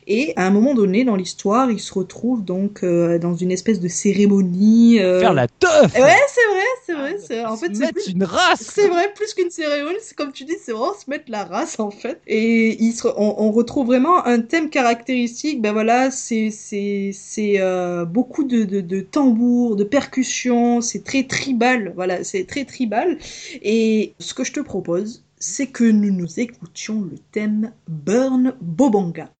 Et 0.07 0.33
à 0.35 0.45
un 0.45 0.51
moment 0.51 0.73
donné 0.73 1.03
dans 1.03 1.15
l'histoire, 1.15 1.69
ils 1.69 1.79
se 1.79 1.93
retrouvent 1.93 2.43
donc 2.43 2.85
dans 2.85 3.35
une 3.35 3.51
espèce 3.51 3.81
de 3.81 3.89
cérémonie. 3.89 4.99
Faire 4.99 5.33
la 5.33 5.49
teuf 5.49 5.93
Ouais, 5.95 6.15
c'est 6.29 6.93
vrai, 6.93 7.17
c'est 7.19 7.35
vrai. 7.35 7.45
En 7.45 7.57
fait, 7.57 7.75
c'est 7.75 7.91
plus... 7.91 8.07
une 8.07 8.23
race 8.23 8.71
C'est 8.73 8.87
vrai, 8.87 9.11
plus 9.13 9.33
qu'une 9.33 9.49
cérémonie, 9.49 9.97
c'est 10.01 10.15
comme 10.15 10.31
tu 10.31 10.45
c'est 10.63 10.71
vraiment 10.71 10.93
se 10.93 11.09
mettre 11.09 11.29
la 11.29 11.43
race 11.43 11.79
en 11.79 11.91
fait. 11.91 12.21
Et 12.27 12.77
on 13.17 13.51
retrouve 13.51 13.87
vraiment 13.87 14.25
un 14.25 14.39
thème 14.41 14.69
caractéristique. 14.69 15.61
Ben 15.61 15.73
voilà, 15.73 16.11
c'est 16.11 16.51
c'est 16.51 17.11
c'est 17.13 17.59
euh, 17.59 18.05
beaucoup 18.05 18.43
de, 18.43 18.63
de, 18.63 18.81
de 18.81 19.01
tambours, 19.01 19.75
de 19.75 19.83
percussions. 19.83 20.81
C'est 20.81 21.03
très 21.03 21.23
tribal. 21.23 21.93
Voilà, 21.95 22.23
c'est 22.23 22.45
très 22.45 22.65
tribal. 22.65 23.17
Et 23.61 24.15
ce 24.19 24.33
que 24.33 24.43
je 24.43 24.53
te 24.53 24.59
propose, 24.59 25.23
c'est 25.39 25.67
que 25.67 25.83
nous 25.83 26.11
nous 26.11 26.39
écoutions 26.39 27.01
le 27.01 27.17
thème 27.31 27.71
Burn 27.87 28.55
Bobanga. 28.61 29.36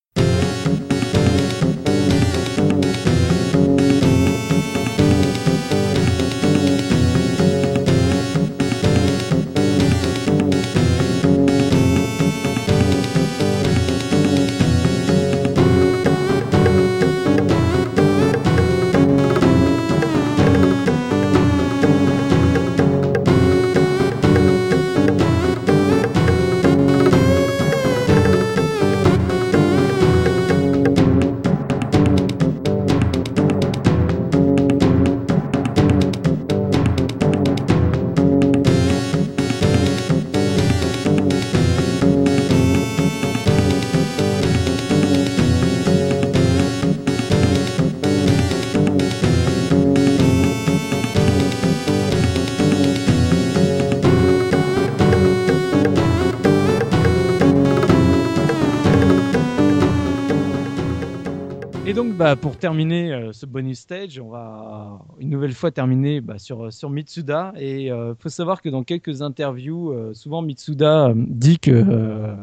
Bah, 62.17 62.35
pour 62.35 62.57
terminer 62.57 63.13
euh, 63.13 63.31
ce 63.31 63.45
bonus 63.45 63.79
stage, 63.79 64.19
on 64.19 64.29
va 64.29 64.99
une 65.19 65.29
nouvelle 65.29 65.53
fois 65.53 65.69
terminer 65.69 66.19
bah, 66.19 66.39
sur, 66.39 66.73
sur 66.73 66.89
Mitsuda. 66.89 67.53
Et 67.57 67.83
il 67.85 67.91
euh, 67.91 68.15
faut 68.15 68.29
savoir 68.29 68.63
que 68.63 68.69
dans 68.69 68.83
quelques 68.83 69.21
interviews, 69.21 69.91
euh, 69.91 70.15
souvent 70.15 70.41
Mitsuda 70.41 71.13
dit 71.15 71.59
que 71.59 72.35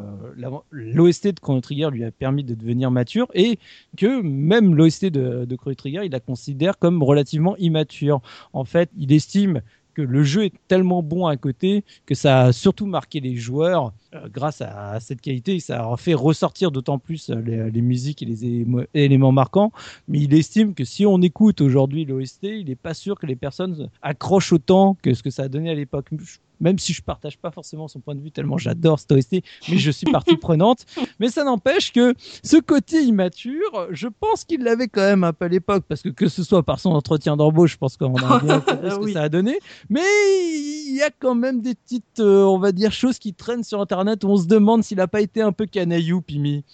l'OST 0.71 1.27
de 1.35 1.41
Chrono 1.41 1.61
Trigger 1.61 1.89
lui 1.91 2.05
a 2.05 2.13
permis 2.13 2.45
de 2.45 2.55
devenir 2.55 2.93
mature 2.93 3.27
et 3.35 3.59
que 3.97 4.23
même 4.23 4.77
l'OST 4.77 5.07
de, 5.07 5.45
de 5.45 5.57
Chrono 5.57 5.75
Trigger, 5.75 6.03
il 6.05 6.13
la 6.13 6.21
considère 6.21 6.79
comme 6.79 7.03
relativement 7.03 7.57
immature. 7.57 8.21
En 8.53 8.65
fait, 8.65 8.91
il 8.97 9.13
estime 9.13 9.61
que 9.95 10.03
le 10.03 10.23
jeu 10.23 10.45
est 10.45 10.53
tellement 10.69 11.03
bon 11.03 11.27
à 11.27 11.37
côté 11.37 11.85
que 12.07 12.15
ça 12.15 12.43
a 12.43 12.53
surtout 12.53 12.87
marqué 12.87 13.21
les 13.21 13.37
joueurs 13.37 13.93
euh, 14.15 14.29
grâce 14.29 14.61
à, 14.61 14.99
cette 15.01 15.21
qualité. 15.21 15.59
Ça 15.61 15.89
a 15.91 15.97
fait 15.97 16.15
ressortir 16.15 16.71
d'autant 16.71 16.99
plus 16.99 17.31
euh, 17.31 17.71
les, 17.71 17.83
musiques 17.83 18.23
et 18.23 18.27
les 18.27 18.65
éléments 18.95 19.33
marquants. 19.33 19.73
Mais 20.09 20.21
il 20.21 20.35
estime 20.35 20.75
que 20.75 20.85
si 20.85 21.07
on 21.07 21.21
écoute 21.23 21.61
aujourd'hui 21.61 22.05
l'OST, 22.05 22.45
il 22.45 22.67
n'est 22.67 22.75
pas 22.75 22.95
sûr 22.95 23.19
que 23.19 23.27
les 23.27 23.37
personnes 23.37 23.89
accrochent 24.03 24.53
autant 24.53 24.97
que 25.03 25.15
ce 25.15 25.23
que 25.23 25.31
ça 25.31 25.45
a 25.45 25.49
donné 25.49 25.71
à 25.71 25.75
l'époque 25.75 26.11
même 26.61 26.79
si 26.79 26.93
je 26.93 27.03
partage 27.03 27.39
pas 27.39 27.51
forcément 27.51 27.89
son 27.89 28.01
point 28.01 28.15
de 28.15 28.21
vue 28.21 28.31
tellement 28.31 28.59
j'adore 28.59 29.01
OST, 29.11 29.43
mais 29.69 29.79
je 29.79 29.91
suis 29.91 30.07
partie 30.07 30.37
prenante. 30.41 30.87
Mais 31.19 31.29
ça 31.29 31.45
n'empêche 31.45 31.93
que 31.93 32.15
ce 32.43 32.57
côté 32.57 33.03
immature, 33.03 33.89
je 33.91 34.09
pense 34.09 34.45
qu'il 34.45 34.63
l'avait 34.63 34.89
quand 34.89 35.03
même 35.03 35.25
un 35.25 35.33
peu 35.33 35.47
à 35.47 35.49
l'époque, 35.49 35.85
parce 35.89 36.03
que 36.03 36.09
que 36.09 36.29
ce 36.29 36.43
soit 36.43 36.63
par 36.63 36.81
son 36.81 36.91
entretien 36.91 37.37
d'embauche, 37.37 37.73
je 37.73 37.79
pense 37.79 37.97
qu'on 37.97 38.17
a 38.17 38.41
bien 38.41 38.63
ce 38.91 38.99
que 38.99 39.13
ça 39.13 39.23
a 39.23 39.29
donné. 39.29 39.59
Mais 39.89 40.03
il 40.87 40.97
y 40.97 41.03
a 41.03 41.11
quand 41.11 41.35
même 41.35 41.61
des 41.61 41.75
petites, 41.75 42.21
euh, 42.21 42.45
on 42.45 42.59
va 42.59 42.73
dire, 42.73 42.93
choses 42.93 43.19
qui 43.19 43.35
traînent 43.35 43.65
sur 43.65 43.81
Internet 43.81 44.25
où 44.25 44.29
on 44.29 44.37
se 44.37 44.47
demande 44.47 44.85
s'il 44.85 45.01
a 45.01 45.09
pas 45.09 45.21
été 45.21 45.43
un 45.43 45.53
peu 45.53 45.67
canaillou, 45.67 46.21
Pimi. 46.21 46.65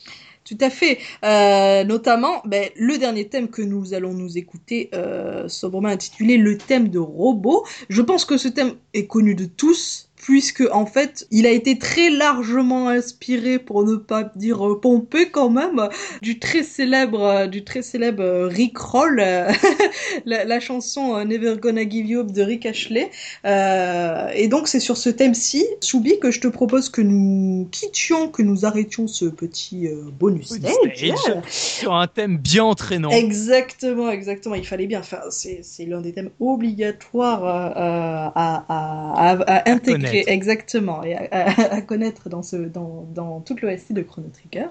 Tout 0.44 0.58
à 0.60 0.70
fait. 0.70 0.98
Euh, 1.24 1.84
notamment, 1.84 2.42
ben, 2.44 2.70
le 2.76 2.98
dernier 2.98 3.28
thème 3.28 3.48
que 3.48 3.62
nous 3.62 3.94
allons 3.94 4.14
nous 4.14 4.38
écouter, 4.38 4.90
euh, 4.94 5.48
sobrement 5.48 5.88
intitulé 5.88 6.38
le 6.38 6.56
thème 6.58 6.88
de 6.88 6.98
robot. 6.98 7.66
Je 7.88 8.02
pense 8.02 8.24
que 8.24 8.36
ce 8.36 8.48
thème 8.48 8.74
est 8.94 9.06
connu 9.06 9.34
de 9.34 9.44
tous 9.44 10.09
puisque 10.22 10.62
en 10.72 10.86
fait 10.86 11.26
il 11.30 11.46
a 11.46 11.50
été 11.50 11.78
très 11.78 12.10
largement 12.10 12.88
inspiré 12.88 13.58
pour 13.58 13.84
ne 13.84 13.96
pas 13.96 14.30
dire 14.36 14.60
pompé 14.80 15.30
quand 15.30 15.50
même 15.50 15.88
du 16.20 16.38
très 16.38 16.62
célèbre 16.62 17.46
du 17.46 17.64
très 17.64 17.82
célèbre 17.82 18.46
Rick 18.46 18.76
Roll 18.78 19.16
la, 20.26 20.44
la, 20.44 20.60
chanson 20.60 21.24
Never 21.24 21.56
Gonna 21.60 21.88
Give 21.88 22.06
You 22.06 22.20
Up 22.20 22.32
de 22.32 22.42
Rick 22.42 22.66
Ashley. 22.66 23.10
Euh, 23.46 24.28
et 24.34 24.48
donc 24.48 24.68
c'est 24.68 24.80
sur 24.80 24.96
ce 24.96 25.08
thème-ci 25.08 25.66
Soubi 25.80 26.18
que 26.18 26.30
je 26.30 26.40
te 26.40 26.48
propose 26.48 26.90
que 26.90 27.00
nous 27.00 27.68
quittions 27.70 28.28
que 28.28 28.42
nous 28.42 28.64
arrêtions 28.66 29.06
ce 29.06 29.24
petit 29.24 29.86
euh, 29.86 30.02
bonus 30.18 30.54
stage, 30.54 31.12
sur 31.48 31.94
un 31.94 32.06
thème 32.06 32.36
bien 32.36 32.64
entraînant. 32.64 33.10
Exactement 33.10 34.10
exactement. 34.10 34.54
Il 34.54 34.66
fallait 34.66 34.86
bien 34.86 35.00
enfin 35.00 35.20
c'est 35.30 35.86
l'un 35.86 36.00
des 36.00 36.12
thèmes 36.12 36.30
obligatoires 36.40 37.44
euh, 37.44 38.30
à, 38.34 38.64
à, 38.68 39.32
à 39.46 39.70
intégrer 39.70 40.09
exactement, 40.12 41.02
et 41.04 41.14
à, 41.32 41.80
connaître 41.82 42.28
dans, 42.28 42.42
ce, 42.42 42.56
dans, 42.56 43.06
dans 43.14 43.40
toute 43.40 43.62
l'OST 43.62 43.92
de 43.92 44.02
Chrono 44.02 44.28
Trigger. 44.28 44.68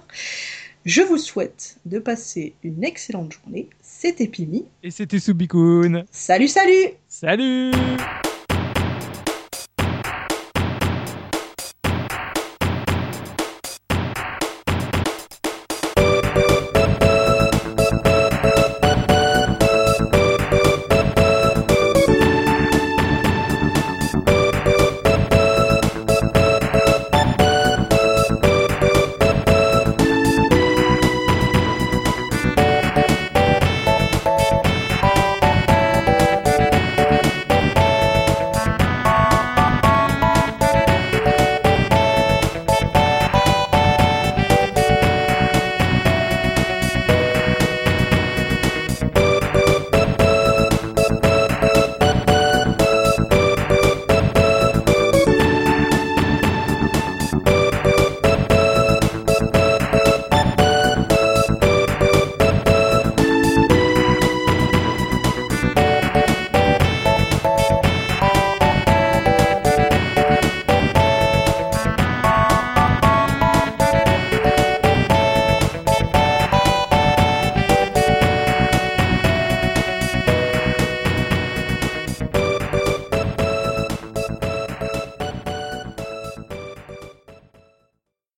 Je 0.85 1.01
vous 1.01 1.17
souhaite 1.17 1.77
de 1.85 1.99
passer 1.99 2.53
une 2.63 2.83
excellente 2.83 3.33
journée. 3.33 3.69
C'était 3.81 4.27
Pimi. 4.27 4.65
Et 4.81 4.91
c'était 4.91 5.19
Subikun. 5.19 6.05
Salut, 6.11 6.47
salut 6.47 6.93
Salut 7.07 7.71